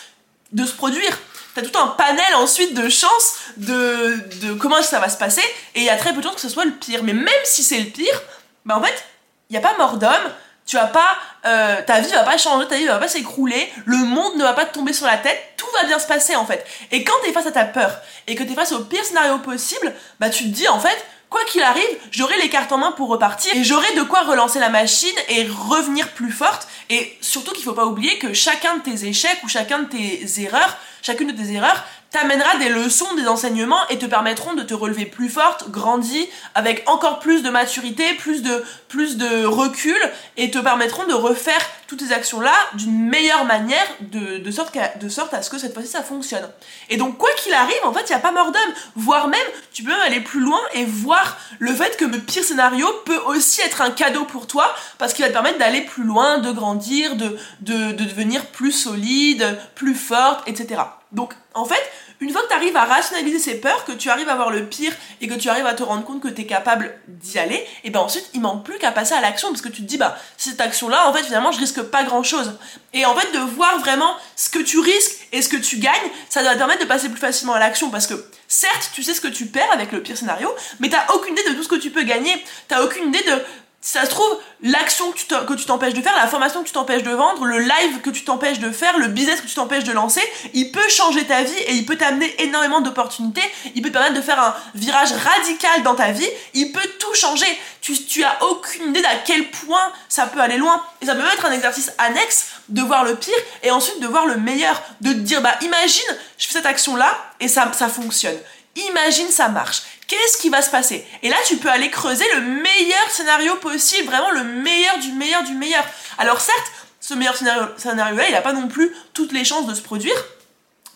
de 0.52 0.64
se 0.64 0.72
produire. 0.72 1.18
T'as 1.54 1.62
tout 1.62 1.78
un 1.78 1.88
panel 1.88 2.34
ensuite 2.36 2.72
de 2.72 2.88
chances 2.88 3.34
de, 3.58 4.18
de 4.40 4.54
comment 4.54 4.80
ça 4.80 5.00
va 5.00 5.10
se 5.10 5.18
passer 5.18 5.42
et 5.74 5.80
il 5.80 5.84
y 5.84 5.90
a 5.90 5.96
très 5.96 6.14
peu 6.14 6.18
de 6.20 6.22
chances 6.22 6.36
que 6.36 6.40
ce 6.40 6.48
soit 6.48 6.64
le 6.64 6.72
pire. 6.72 7.02
Mais 7.02 7.12
même 7.12 7.28
si 7.44 7.62
c'est 7.62 7.80
le 7.80 7.90
pire, 7.90 8.22
bah 8.64 8.78
en 8.78 8.82
fait, 8.82 9.04
il 9.50 9.52
n'y 9.52 9.58
a 9.58 9.60
pas 9.60 9.76
mort 9.76 9.98
d'homme, 9.98 10.32
tu 10.66 10.76
vas 10.76 10.86
pas, 10.86 11.16
euh, 11.44 11.82
ta 11.86 12.00
vie 12.00 12.10
va 12.10 12.22
pas 12.22 12.38
changer, 12.38 12.66
ta 12.68 12.76
vie 12.76 12.86
va 12.86 12.98
pas 12.98 13.08
s'écrouler, 13.08 13.70
le 13.84 13.98
monde 13.98 14.36
ne 14.36 14.42
va 14.42 14.52
pas 14.52 14.64
te 14.64 14.74
tomber 14.74 14.92
sur 14.92 15.06
la 15.06 15.16
tête, 15.16 15.38
tout 15.56 15.66
va 15.76 15.84
bien 15.84 15.98
se 15.98 16.06
passer 16.06 16.36
en 16.36 16.46
fait. 16.46 16.64
Et 16.90 17.04
quand 17.04 17.14
t'es 17.24 17.32
face 17.32 17.46
à 17.46 17.52
ta 17.52 17.64
peur 17.64 18.00
et 18.26 18.34
que 18.34 18.42
t'es 18.42 18.54
face 18.54 18.72
au 18.72 18.84
pire 18.84 19.04
scénario 19.04 19.38
possible, 19.38 19.92
bah 20.20 20.30
tu 20.30 20.44
te 20.44 20.48
dis 20.48 20.68
en 20.68 20.78
fait, 20.78 21.04
quoi 21.32 21.44
qu'il 21.44 21.62
arrive, 21.62 21.98
j'aurai 22.10 22.36
les 22.38 22.48
cartes 22.48 22.70
en 22.72 22.78
main 22.78 22.92
pour 22.92 23.08
repartir 23.08 23.54
et 23.56 23.64
j'aurai 23.64 23.92
de 23.94 24.02
quoi 24.02 24.20
relancer 24.20 24.60
la 24.60 24.68
machine 24.68 25.16
et 25.28 25.46
revenir 25.68 26.08
plus 26.10 26.30
forte. 26.30 26.68
Et 26.90 27.16
surtout 27.20 27.52
qu'il 27.52 27.64
faut 27.64 27.72
pas 27.72 27.86
oublier 27.86 28.18
que 28.18 28.32
chacun 28.32 28.76
de 28.76 28.82
tes 28.82 29.06
échecs 29.06 29.40
ou 29.42 29.48
chacun 29.48 29.80
de 29.80 29.86
tes 29.86 30.42
erreurs, 30.42 30.76
chacune 31.00 31.32
de 31.32 31.42
tes 31.42 31.52
erreurs, 31.52 31.84
t'amènera 32.12 32.56
des 32.58 32.68
leçons, 32.68 33.14
des 33.14 33.26
enseignements 33.26 33.88
et 33.88 33.98
te 33.98 34.04
permettront 34.04 34.52
de 34.52 34.62
te 34.62 34.74
relever 34.74 35.06
plus 35.06 35.30
forte, 35.30 35.70
grandi, 35.70 36.28
avec 36.54 36.84
encore 36.86 37.18
plus 37.18 37.42
de 37.42 37.48
maturité, 37.48 38.14
plus 38.14 38.42
de, 38.42 38.62
plus 38.88 39.16
de 39.16 39.46
recul 39.46 39.96
et 40.36 40.50
te 40.50 40.58
permettront 40.58 41.06
de 41.06 41.14
refaire 41.14 41.66
toutes 41.86 42.02
ces 42.02 42.12
actions-là 42.12 42.52
d'une 42.74 43.08
meilleure 43.08 43.46
manière 43.46 43.86
de, 44.00 44.38
de, 44.38 44.50
sorte 44.50 44.76
de 45.00 45.08
sorte 45.08 45.32
à 45.32 45.42
ce 45.42 45.48
que 45.48 45.58
cette 45.58 45.72
fois-ci 45.72 45.88
ça 45.88 46.02
fonctionne. 46.02 46.46
Et 46.90 46.98
donc 46.98 47.16
quoi 47.16 47.30
qu'il 47.42 47.54
arrive, 47.54 47.84
en 47.84 47.94
fait, 47.94 48.02
il 48.02 48.12
n'y 48.12 48.16
a 48.16 48.18
pas 48.18 48.32
mort 48.32 48.52
d'homme. 48.52 48.72
Voire 48.94 49.28
même, 49.28 49.40
tu 49.72 49.82
peux 49.82 49.90
même 49.90 50.00
aller 50.00 50.20
plus 50.20 50.40
loin 50.40 50.60
et 50.74 50.84
voir 50.84 51.38
le 51.58 51.74
fait 51.74 51.96
que 51.96 52.04
le 52.04 52.18
pire 52.18 52.44
scénario 52.44 52.86
peut 53.06 53.20
aussi 53.26 53.62
être 53.62 53.80
un 53.80 53.90
cadeau 53.90 54.24
pour 54.24 54.46
toi 54.46 54.74
parce 54.98 55.14
qu'il 55.14 55.24
va 55.24 55.28
te 55.30 55.34
permettre 55.34 55.58
d'aller 55.58 55.80
plus 55.80 56.04
loin, 56.04 56.38
de 56.38 56.52
grandir, 56.52 57.16
de, 57.16 57.38
de, 57.60 57.92
de 57.92 58.04
devenir 58.04 58.44
plus 58.46 58.72
solide, 58.72 59.58
plus 59.74 59.94
forte, 59.94 60.46
etc. 60.46 60.82
Donc 61.12 61.34
en 61.54 61.66
fait, 61.66 61.82
une 62.20 62.30
fois 62.30 62.42
que 62.42 62.48
tu 62.48 62.54
arrives 62.54 62.76
à 62.76 62.84
rationaliser 62.84 63.38
ces 63.38 63.60
peurs, 63.60 63.84
que 63.84 63.92
tu 63.92 64.08
arrives 64.08 64.28
à 64.28 64.34
voir 64.34 64.50
le 64.50 64.64
pire 64.66 64.92
et 65.20 65.28
que 65.28 65.34
tu 65.34 65.48
arrives 65.50 65.66
à 65.66 65.74
te 65.74 65.82
rendre 65.82 66.04
compte 66.04 66.22
que 66.22 66.28
tu 66.28 66.42
es 66.42 66.46
capable 66.46 66.98
d'y 67.06 67.38
aller, 67.38 67.66
et 67.84 67.90
ben 67.90 68.00
ensuite 68.00 68.30
il 68.32 68.40
manque 68.40 68.64
plus 68.64 68.78
qu'à 68.78 68.92
passer 68.92 69.14
à 69.14 69.20
l'action 69.20 69.48
parce 69.48 69.60
que 69.60 69.68
tu 69.68 69.82
te 69.82 69.86
dis 69.86 69.98
bah 69.98 70.16
cette 70.38 70.60
action 70.60 70.88
là 70.88 71.06
en 71.08 71.12
fait 71.12 71.22
finalement 71.22 71.52
je 71.52 71.58
risque 71.58 71.82
pas 71.82 72.04
grand 72.04 72.22
chose. 72.22 72.58
Et 72.94 73.04
en 73.04 73.14
fait 73.14 73.30
de 73.32 73.38
voir 73.38 73.78
vraiment 73.80 74.14
ce 74.36 74.48
que 74.48 74.60
tu 74.60 74.78
risques 74.78 75.28
et 75.32 75.42
ce 75.42 75.48
que 75.48 75.56
tu 75.56 75.76
gagnes, 75.76 76.10
ça 76.30 76.42
doit 76.42 76.54
te 76.54 76.58
permettre 76.58 76.82
de 76.82 76.88
passer 76.88 77.08
plus 77.08 77.20
facilement 77.20 77.54
à 77.54 77.58
l'action 77.58 77.90
parce 77.90 78.06
que 78.06 78.14
certes 78.48 78.90
tu 78.94 79.02
sais 79.02 79.12
ce 79.12 79.20
que 79.20 79.28
tu 79.28 79.46
perds 79.46 79.72
avec 79.72 79.92
le 79.92 80.02
pire 80.02 80.16
scénario, 80.16 80.54
mais 80.80 80.88
t'as 80.88 81.06
aucune 81.14 81.32
idée 81.34 81.50
de 81.50 81.54
tout 81.54 81.62
ce 81.62 81.68
que 81.68 81.74
tu 81.74 81.90
peux 81.90 82.04
gagner, 82.04 82.32
t'as 82.68 82.82
aucune 82.82 83.08
idée 83.08 83.22
de 83.22 83.42
ça 83.84 84.04
se 84.04 84.10
trouve, 84.10 84.38
l'action 84.62 85.10
que 85.10 85.54
tu 85.54 85.66
t'empêches 85.66 85.94
de 85.94 86.00
faire, 86.00 86.14
la 86.14 86.28
formation 86.28 86.62
que 86.62 86.68
tu 86.68 86.72
t'empêches 86.72 87.02
de 87.02 87.10
vendre, 87.10 87.44
le 87.44 87.58
live 87.58 88.00
que 88.00 88.10
tu 88.10 88.22
t'empêches 88.22 88.60
de 88.60 88.70
faire, 88.70 88.96
le 88.96 89.08
business 89.08 89.40
que 89.40 89.48
tu 89.48 89.56
t'empêches 89.56 89.82
de 89.82 89.90
lancer, 89.90 90.22
il 90.54 90.70
peut 90.70 90.88
changer 90.88 91.24
ta 91.26 91.42
vie 91.42 91.58
et 91.66 91.72
il 91.74 91.84
peut 91.84 91.96
t'amener 91.96 92.32
énormément 92.40 92.80
d'opportunités, 92.80 93.42
il 93.74 93.82
peut 93.82 93.88
te 93.88 93.94
permettre 93.94 94.14
de 94.14 94.20
faire 94.20 94.40
un 94.40 94.54
virage 94.76 95.10
radical 95.10 95.82
dans 95.82 95.96
ta 95.96 96.12
vie, 96.12 96.28
il 96.54 96.70
peut 96.70 96.88
tout 97.00 97.12
changer. 97.14 97.46
Tu, 97.80 98.00
tu 98.04 98.22
as 98.22 98.44
aucune 98.44 98.90
idée 98.90 99.02
d'à 99.02 99.16
quel 99.24 99.50
point 99.50 99.92
ça 100.08 100.26
peut 100.26 100.40
aller 100.40 100.58
loin. 100.58 100.80
Et 101.00 101.06
ça 101.06 101.16
peut 101.16 101.22
même 101.22 101.32
être 101.32 101.46
un 101.46 101.52
exercice 101.52 101.90
annexe 101.98 102.50
de 102.68 102.82
voir 102.82 103.02
le 103.02 103.16
pire 103.16 103.34
et 103.64 103.72
ensuite 103.72 103.98
de 103.98 104.06
voir 104.06 104.26
le 104.26 104.36
meilleur. 104.36 104.80
De 105.00 105.12
te 105.12 105.18
dire, 105.18 105.42
bah 105.42 105.56
imagine, 105.60 106.16
je 106.38 106.46
fais 106.46 106.52
cette 106.52 106.66
action-là 106.66 107.18
et 107.40 107.48
ça, 107.48 107.68
ça 107.72 107.88
fonctionne. 107.88 108.38
Imagine 108.76 109.28
ça 109.28 109.48
marche. 109.48 109.82
Qu'est-ce 110.06 110.38
qui 110.38 110.48
va 110.48 110.62
se 110.62 110.70
passer? 110.70 111.06
Et 111.22 111.28
là, 111.28 111.36
tu 111.46 111.56
peux 111.56 111.70
aller 111.70 111.90
creuser 111.90 112.24
le 112.34 112.40
meilleur 112.40 113.10
scénario 113.10 113.56
possible, 113.56 114.08
vraiment 114.08 114.30
le 114.30 114.44
meilleur 114.44 114.98
du 114.98 115.12
meilleur 115.12 115.42
du 115.42 115.54
meilleur. 115.54 115.84
Alors 116.18 116.40
certes, 116.40 116.72
ce 117.00 117.14
meilleur 117.14 117.36
scénario-là, 117.36 118.28
il 118.28 118.32
n'a 118.32 118.42
pas 118.42 118.52
non 118.52 118.68
plus 118.68 118.94
toutes 119.14 119.32
les 119.32 119.44
chances 119.44 119.66
de 119.66 119.74
se 119.74 119.82
produire. 119.82 120.16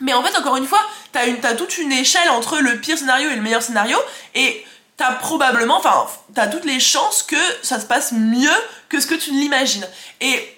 Mais 0.00 0.12
en 0.12 0.22
fait, 0.22 0.36
encore 0.36 0.56
une 0.56 0.66
fois, 0.66 0.80
t'as 1.12 1.22
as 1.42 1.54
toute 1.54 1.78
une 1.78 1.92
échelle 1.92 2.28
entre 2.30 2.58
le 2.58 2.80
pire 2.80 2.98
scénario 2.98 3.30
et 3.30 3.36
le 3.36 3.42
meilleur 3.42 3.62
scénario, 3.62 3.98
et 4.34 4.64
t'as 4.96 5.12
probablement, 5.12 5.78
enfin, 5.78 6.06
t'as 6.34 6.46
toutes 6.46 6.64
les 6.64 6.80
chances 6.80 7.22
que 7.22 7.36
ça 7.62 7.80
se 7.80 7.86
passe 7.86 8.12
mieux 8.12 8.50
que 8.88 9.00
ce 9.00 9.06
que 9.06 9.14
tu 9.14 9.30
l'imagines. 9.30 9.86
Et 10.20 10.55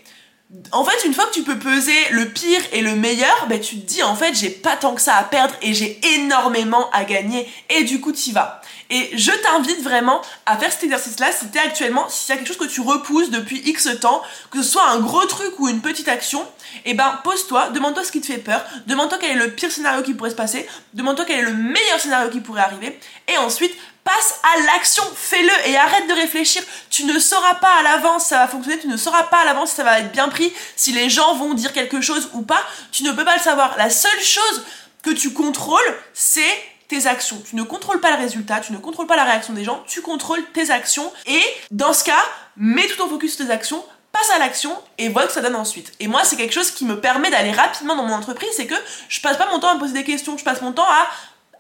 en 0.73 0.83
fait, 0.83 1.07
une 1.07 1.13
fois 1.13 1.27
que 1.27 1.35
tu 1.35 1.43
peux 1.43 1.59
peser 1.59 2.09
le 2.11 2.31
pire 2.31 2.61
et 2.73 2.81
le 2.81 2.95
meilleur, 2.95 3.47
ben 3.49 3.61
tu 3.61 3.79
te 3.81 3.87
dis 3.87 4.03
en 4.03 4.17
fait 4.17 4.35
j'ai 4.35 4.49
pas 4.49 4.77
tant 4.77 4.95
que 4.95 5.01
ça 5.01 5.17
à 5.17 5.25
perdre 5.25 5.55
et 5.61 5.75
j'ai 5.75 6.01
énormément 6.15 6.89
à 6.91 7.05
gagner 7.05 7.47
et 7.69 7.85
du 7.85 8.01
coup 8.01 8.13
tu 8.13 8.33
vas. 8.33 8.63
Et 8.91 9.11
je 9.17 9.31
t'invite 9.31 9.83
vraiment 9.83 10.23
à 10.47 10.57
faire 10.57 10.73
cet 10.73 10.85
exercice-là 10.85 11.31
si 11.33 11.47
t'es 11.49 11.59
actuellement, 11.59 12.09
s'il 12.09 12.35
y 12.35 12.39
quelque 12.39 12.49
chose 12.49 12.57
que 12.57 12.65
tu 12.65 12.81
repousses 12.81 13.31
depuis 13.31 13.61
X 13.67 13.89
temps, 14.01 14.23
que 14.51 14.63
ce 14.63 14.71
soit 14.71 14.89
un 14.89 15.01
gros 15.01 15.27
truc 15.27 15.59
ou 15.59 15.69
une 15.69 15.81
petite 15.81 16.09
action, 16.09 16.43
et 16.85 16.91
eh 16.91 16.95
ben 16.95 17.21
pose-toi, 17.23 17.71
demande-toi 17.71 18.05
ce 18.05 18.13
qui 18.13 18.21
te 18.21 18.27
fait 18.27 18.39
peur, 18.39 18.65
demande-toi 18.87 19.19
quel 19.21 19.33
est 19.33 19.41
le 19.41 19.51
pire 19.51 19.71
scénario 19.71 20.03
qui 20.03 20.15
pourrait 20.15 20.31
se 20.31 20.35
passer, 20.35 20.67
demande-toi 20.95 21.25
quel 21.27 21.41
est 21.41 21.51
le 21.51 21.55
meilleur 21.55 22.01
scénario 22.01 22.31
qui 22.31 22.41
pourrait 22.41 22.63
arriver, 22.63 22.99
et 23.27 23.37
ensuite 23.39 23.75
passe 24.05 24.41
à 24.43 24.61
l'action, 24.63 25.03
fais-le 25.15 25.53
et 25.69 25.77
arrête 25.77 26.09
de 26.09 26.15
réfléchir. 26.15 26.63
Tu 26.89 27.05
ne 27.05 27.19
sauras 27.19 27.57
pas 27.57 27.75
à 27.79 27.83
l'avance 27.83 28.23
si 28.23 28.29
ça 28.31 28.39
va 28.39 28.49
fonctionner, 28.49 28.79
tu 28.79 28.89
ne 28.89 28.97
sauras 28.97 29.25
pas 29.25 29.41
à 29.41 29.45
l'avance 29.45 29.71
si 29.71 29.77
ça 29.77 29.85
va 29.85 30.01
être 30.01 30.13
bien 30.13 30.29
pris, 30.29 30.51
si 30.77 30.93
les 30.93 31.11
gens 31.11 31.35
vont 31.35 31.53
dire 31.53 31.75
quelque 31.75 32.01
chose 32.01 32.31
ou 32.33 32.41
pas. 32.41 32.63
Tu 32.91 33.03
ne 33.03 33.13
peux 33.13 33.25
pas 33.25 33.37
le 33.37 33.43
savoir. 33.43 33.77
La 33.77 33.91
seule 33.91 34.21
chose 34.23 34.65
que 35.03 35.11
tu 35.11 35.35
contrôles, 35.35 35.95
c'est 36.15 36.63
tes 36.89 37.07
actions. 37.07 37.41
Tu 37.49 37.55
ne 37.55 37.63
contrôles 37.63 38.01
pas 38.01 38.11
le 38.11 38.17
résultat, 38.17 38.61
tu 38.61 38.73
ne 38.73 38.79
contrôles 38.79 39.07
pas 39.07 39.17
la 39.17 39.25
réaction 39.25 39.53
des 39.53 39.65
gens, 39.65 39.85
tu 39.87 40.01
contrôles 40.01 40.43
tes 40.53 40.71
actions. 40.71 41.13
Et 41.27 41.43
dans 41.71 41.93
ce 41.93 42.05
cas, 42.05 42.25
mets 42.57 42.87
tout 42.87 42.97
ton 42.97 43.09
focus 43.09 43.37
sur 43.37 43.47
tes 43.47 43.53
actions, 43.53 43.85
passe 44.11 44.31
à 44.31 44.39
l'action 44.39 44.73
et 44.97 45.09
vois 45.09 45.27
que 45.27 45.33
ça 45.33 45.43
donne 45.43 45.57
ensuite. 45.57 45.93
Et 46.01 46.09
moi, 46.09 46.25
c'est 46.25 46.37
quelque 46.37 46.55
chose 46.55 46.71
qui 46.71 46.85
me 46.87 47.01
permet 47.01 47.31
d'aller 47.31 47.53
rapidement 47.53 47.95
dans 47.95 48.05
mon 48.05 48.15
entreprise, 48.15 48.49
c'est 48.57 48.67
que 48.67 48.75
je 49.09 49.21
passe 49.21 49.37
pas 49.37 49.51
mon 49.51 49.61
temps 49.61 49.69
à 49.69 49.75
me 49.75 49.81
poser 49.81 49.93
des 49.93 50.05
questions, 50.05 50.37
je 50.39 50.45
passe 50.45 50.63
mon 50.63 50.73
temps 50.73 50.89
à 50.89 51.09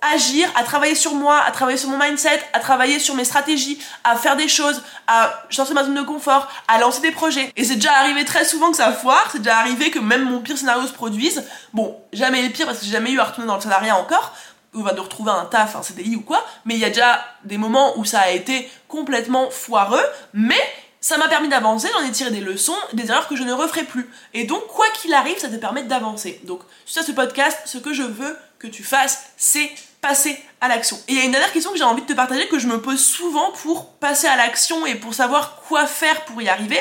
agir, 0.00 0.49
à 0.54 0.62
travailler 0.62 0.94
sur 0.94 1.14
moi, 1.14 1.40
à 1.40 1.50
travailler 1.50 1.76
sur 1.76 1.88
mon 1.88 1.99
mindset, 1.99 2.40
à 2.52 2.61
travailler 2.61 2.99
sur 2.99 3.14
mes 3.14 3.25
stratégies, 3.25 3.80
à 4.04 4.16
faire 4.16 4.37
des 4.37 4.49
choses, 4.49 4.82
à 5.06 5.44
sortir 5.50 5.75
ma 5.75 5.85
zone 5.85 5.94
de 5.94 6.02
confort, 6.02 6.49
à 6.68 6.78
lancer 6.78 7.00
des 7.00 7.11
projets. 7.11 7.52
Et 7.56 7.64
c'est 7.64 7.76
déjà 7.76 7.92
arrivé 7.94 8.25
très 8.25 8.44
souvent 8.44 8.70
que 8.70 8.76
ça 8.76 8.92
foire, 8.92 9.28
c'est 9.32 9.38
déjà 9.38 9.58
arrivé 9.58 9.90
que 9.90 9.99
même 9.99 10.25
mon 10.25 10.40
pire 10.40 10.56
scénario 10.56 10.87
se 10.87 10.92
produise. 10.92 11.42
Bon, 11.73 11.97
jamais 12.12 12.42
les 12.42 12.50
pires 12.50 12.66
parce 12.66 12.78
que 12.78 12.85
j'ai 12.85 12.92
jamais 12.92 13.11
eu 13.11 13.20
à 13.20 13.25
retourner 13.25 13.47
dans 13.47 13.56
le 13.56 13.61
salariat 13.61 13.97
encore, 13.97 14.35
ou 14.78 14.94
de 14.94 15.00
retrouver 15.00 15.32
un 15.32 15.44
taf, 15.44 15.76
un 15.76 15.82
CDI 15.82 16.16
ou 16.16 16.23
quoi, 16.23 16.44
mais 16.64 16.75
il 16.75 16.80
y 16.80 16.85
a 16.85 16.88
déjà 16.88 17.25
des 17.44 17.58
moments 17.58 17.99
où 17.99 18.04
ça 18.04 18.20
a 18.20 18.30
été 18.30 18.70
complètement 18.88 19.50
foireux, 19.50 20.04
mais 20.32 20.61
ça 21.00 21.16
m'a 21.16 21.28
permis 21.28 21.49
d'avancer, 21.49 21.88
j'en 21.92 22.06
ai 22.06 22.11
tiré 22.11 22.30
des 22.30 22.40
leçons, 22.40 22.76
des 22.92 23.08
erreurs 23.08 23.28
que 23.28 23.37
je 23.37 23.42
ne 23.42 23.52
referai 23.52 23.85
plus. 23.85 24.11
Et 24.35 24.44
donc, 24.44 24.66
quoi 24.66 24.87
qu'il 25.00 25.14
arrive, 25.14 25.38
ça 25.38 25.49
te 25.49 25.56
permet 25.56 25.85
d'avancer. 25.85 26.40
Donc, 26.44 26.61
suite 26.87 27.04
ce 27.04 27.12
podcast, 27.12 27.58
ce 27.66 27.78
que 27.78 27.92
je 27.92 28.02
veux 28.02 28.37
que 28.58 28.66
tu 28.66 28.82
fasses, 28.82 29.30
c'est 29.37 29.70
passer 30.00 30.40
à 30.61 30.68
l'action. 30.68 30.97
Et 31.08 31.12
il 31.12 31.18
y 31.18 31.20
a 31.20 31.25
une 31.25 31.30
dernière 31.30 31.52
question 31.52 31.70
que 31.70 31.78
j'ai 31.78 31.85
envie 31.85 32.02
de 32.02 32.06
te 32.06 32.12
partager 32.12 32.49
que 32.49 32.58
je 32.58 32.66
me 32.66 32.80
pose 32.80 33.04
souvent 33.04 33.52
pour 33.52 33.92
passer 33.94 34.26
à 34.26 34.37
l'action 34.37 34.87
et 34.87 34.94
pour 34.94 35.14
savoir 35.14 35.62
quoi 35.68 35.87
faire 35.87 36.25
pour 36.25 36.40
y 36.42 36.49
arriver, 36.49 36.80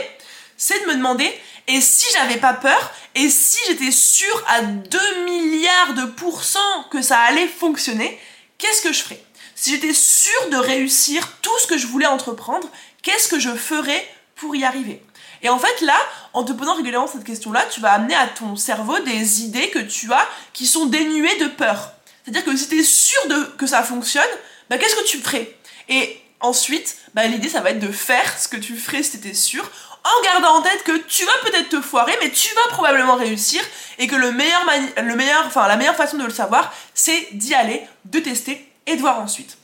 c'est 0.57 0.81
de 0.81 0.87
me 0.87 0.95
demander 0.95 1.31
et 1.67 1.81
si 1.81 2.05
j'avais 2.13 2.37
pas 2.37 2.53
peur 2.53 2.91
et 3.15 3.29
si 3.29 3.59
j'étais 3.67 3.91
sûre 3.91 4.43
à 4.47 4.61
2 4.61 4.99
milliards 5.25 5.93
de 5.93 6.05
pourcents 6.05 6.83
que 6.91 7.01
ça 7.01 7.19
allait 7.19 7.47
fonctionner, 7.47 8.19
qu'est-ce 8.57 8.81
que 8.81 8.93
je 8.93 9.03
ferais? 9.03 9.21
Si 9.55 9.71
j'étais 9.71 9.93
sûre 9.93 10.49
de 10.51 10.57
réussir 10.57 11.27
tout 11.41 11.57
ce 11.59 11.67
que 11.67 11.77
je 11.77 11.87
voulais 11.87 12.05
entreprendre, 12.05 12.67
qu'est-ce 13.01 13.27
que 13.27 13.39
je 13.39 13.49
ferais 13.49 14.07
pour 14.35 14.55
y 14.55 14.63
arriver? 14.63 15.01
Et 15.41 15.49
en 15.49 15.59
fait, 15.59 15.81
là, 15.81 15.97
en 16.33 16.43
te 16.43 16.51
posant 16.53 16.75
régulièrement 16.75 17.07
cette 17.07 17.23
question-là, 17.23 17.65
tu 17.69 17.79
vas 17.79 17.91
amener 17.93 18.15
à 18.15 18.27
ton 18.27 18.55
cerveau 18.55 18.99
des 18.99 19.43
idées 19.43 19.69
que 19.69 19.79
tu 19.79 20.11
as 20.11 20.27
qui 20.53 20.65
sont 20.65 20.85
dénuées 20.85 21.37
de 21.37 21.47
peur. 21.47 21.91
C'est-à-dire 22.23 22.45
que 22.45 22.55
si 22.55 22.67
tu 22.67 22.79
es 22.79 22.83
sûr 22.83 23.27
de, 23.27 23.43
que 23.57 23.67
ça 23.67 23.83
fonctionne, 23.83 24.23
bah, 24.69 24.77
qu'est-ce 24.77 24.95
que 24.95 25.05
tu 25.05 25.17
ferais? 25.19 25.55
Et 25.89 26.21
ensuite, 26.39 26.97
bah, 27.13 27.25
l'idée, 27.27 27.49
ça 27.49 27.61
va 27.61 27.71
être 27.71 27.79
de 27.79 27.91
faire 27.91 28.37
ce 28.39 28.47
que 28.47 28.57
tu 28.57 28.75
ferais 28.75 29.03
si 29.03 29.11
tu 29.11 29.17
étais 29.17 29.33
sûr, 29.33 29.69
en 30.07 30.23
gardant 30.23 30.59
en 30.59 30.61
tête 30.61 30.83
que 30.83 30.97
tu 30.97 31.25
vas 31.25 31.37
peut-être 31.43 31.69
te 31.69 31.81
foirer, 31.81 32.13
mais 32.21 32.29
tu 32.31 32.53
vas 32.55 32.69
probablement 32.69 33.15
réussir, 33.15 33.61
et 33.97 34.07
que 34.07 34.15
le 34.15 34.31
meilleur, 34.31 34.63
le 34.97 35.15
meilleur, 35.15 35.43
enfin, 35.45 35.67
la 35.67 35.75
meilleure 35.75 35.95
façon 35.95 36.17
de 36.17 36.23
le 36.23 36.29
savoir, 36.29 36.73
c'est 36.93 37.27
d'y 37.33 37.53
aller, 37.53 37.85
de 38.05 38.19
tester 38.19 38.71
et 38.85 38.95
de 38.95 39.01
voir 39.01 39.19
ensuite. 39.19 39.57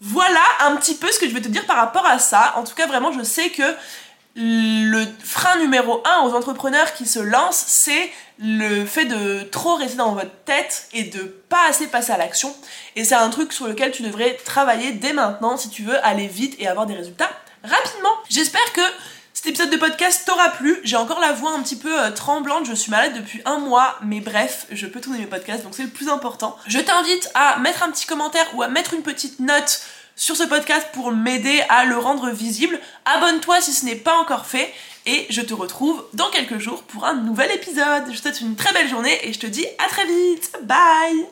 Voilà 0.00 0.40
un 0.60 0.76
petit 0.76 0.94
peu 0.94 1.10
ce 1.12 1.18
que 1.18 1.28
je 1.28 1.34
vais 1.34 1.42
te 1.42 1.48
dire 1.48 1.66
par 1.66 1.76
rapport 1.76 2.06
à 2.06 2.18
ça. 2.18 2.54
En 2.56 2.64
tout 2.64 2.74
cas, 2.74 2.86
vraiment, 2.86 3.12
je 3.12 3.22
sais 3.22 3.50
que 3.50 3.62
le 4.34 5.04
frein 5.22 5.58
numéro 5.58 6.02
un 6.06 6.22
aux 6.22 6.34
entrepreneurs 6.34 6.94
qui 6.94 7.04
se 7.04 7.18
lancent, 7.18 7.64
c'est 7.66 8.10
le 8.38 8.86
fait 8.86 9.04
de 9.04 9.42
trop 9.42 9.74
rester 9.74 9.96
dans 9.96 10.12
votre 10.12 10.30
tête 10.46 10.88
et 10.92 11.04
de 11.04 11.20
pas 11.20 11.66
assez 11.68 11.86
passer 11.88 12.12
à 12.12 12.16
l'action. 12.16 12.54
Et 12.96 13.04
c'est 13.04 13.14
un 13.14 13.28
truc 13.28 13.52
sur 13.52 13.66
lequel 13.66 13.92
tu 13.92 14.02
devrais 14.02 14.34
travailler 14.34 14.92
dès 14.92 15.12
maintenant 15.12 15.56
si 15.56 15.68
tu 15.68 15.82
veux 15.82 16.02
aller 16.04 16.26
vite 16.26 16.56
et 16.58 16.66
avoir 16.66 16.86
des 16.86 16.94
résultats 16.94 17.30
rapidement. 17.62 18.12
J'espère 18.30 18.72
que 18.72 18.80
cet 19.42 19.52
épisode 19.52 19.70
de 19.70 19.78
podcast 19.78 20.24
t'aura 20.26 20.50
plu. 20.50 20.78
J'ai 20.84 20.96
encore 20.96 21.18
la 21.18 21.32
voix 21.32 21.52
un 21.52 21.62
petit 21.62 21.76
peu 21.76 21.98
euh, 21.98 22.10
tremblante, 22.10 22.66
je 22.66 22.74
suis 22.74 22.90
malade 22.90 23.14
depuis 23.16 23.40
un 23.46 23.58
mois, 23.58 23.96
mais 24.04 24.20
bref, 24.20 24.66
je 24.70 24.86
peux 24.86 25.00
tourner 25.00 25.20
mes 25.20 25.26
podcasts, 25.26 25.64
donc 25.64 25.74
c'est 25.74 25.84
le 25.84 25.88
plus 25.88 26.10
important. 26.10 26.58
Je 26.66 26.78
t'invite 26.78 27.30
à 27.34 27.58
mettre 27.58 27.82
un 27.82 27.90
petit 27.90 28.04
commentaire 28.04 28.44
ou 28.54 28.60
à 28.60 28.68
mettre 28.68 28.92
une 28.92 29.00
petite 29.00 29.40
note 29.40 29.80
sur 30.14 30.36
ce 30.36 30.42
podcast 30.42 30.88
pour 30.92 31.10
m'aider 31.12 31.62
à 31.70 31.86
le 31.86 31.96
rendre 31.96 32.28
visible. 32.28 32.78
Abonne-toi 33.06 33.62
si 33.62 33.72
ce 33.72 33.86
n'est 33.86 33.96
pas 33.96 34.18
encore 34.18 34.44
fait 34.44 34.70
et 35.06 35.26
je 35.30 35.40
te 35.40 35.54
retrouve 35.54 36.04
dans 36.12 36.28
quelques 36.28 36.58
jours 36.58 36.82
pour 36.82 37.06
un 37.06 37.14
nouvel 37.14 37.50
épisode. 37.52 38.08
Je 38.08 38.18
te 38.18 38.20
souhaite 38.20 38.42
une 38.42 38.56
très 38.56 38.74
belle 38.74 38.90
journée 38.90 39.26
et 39.26 39.32
je 39.32 39.38
te 39.38 39.46
dis 39.46 39.64
à 39.78 39.88
très 39.88 40.04
vite. 40.04 40.52
Bye 40.64 41.28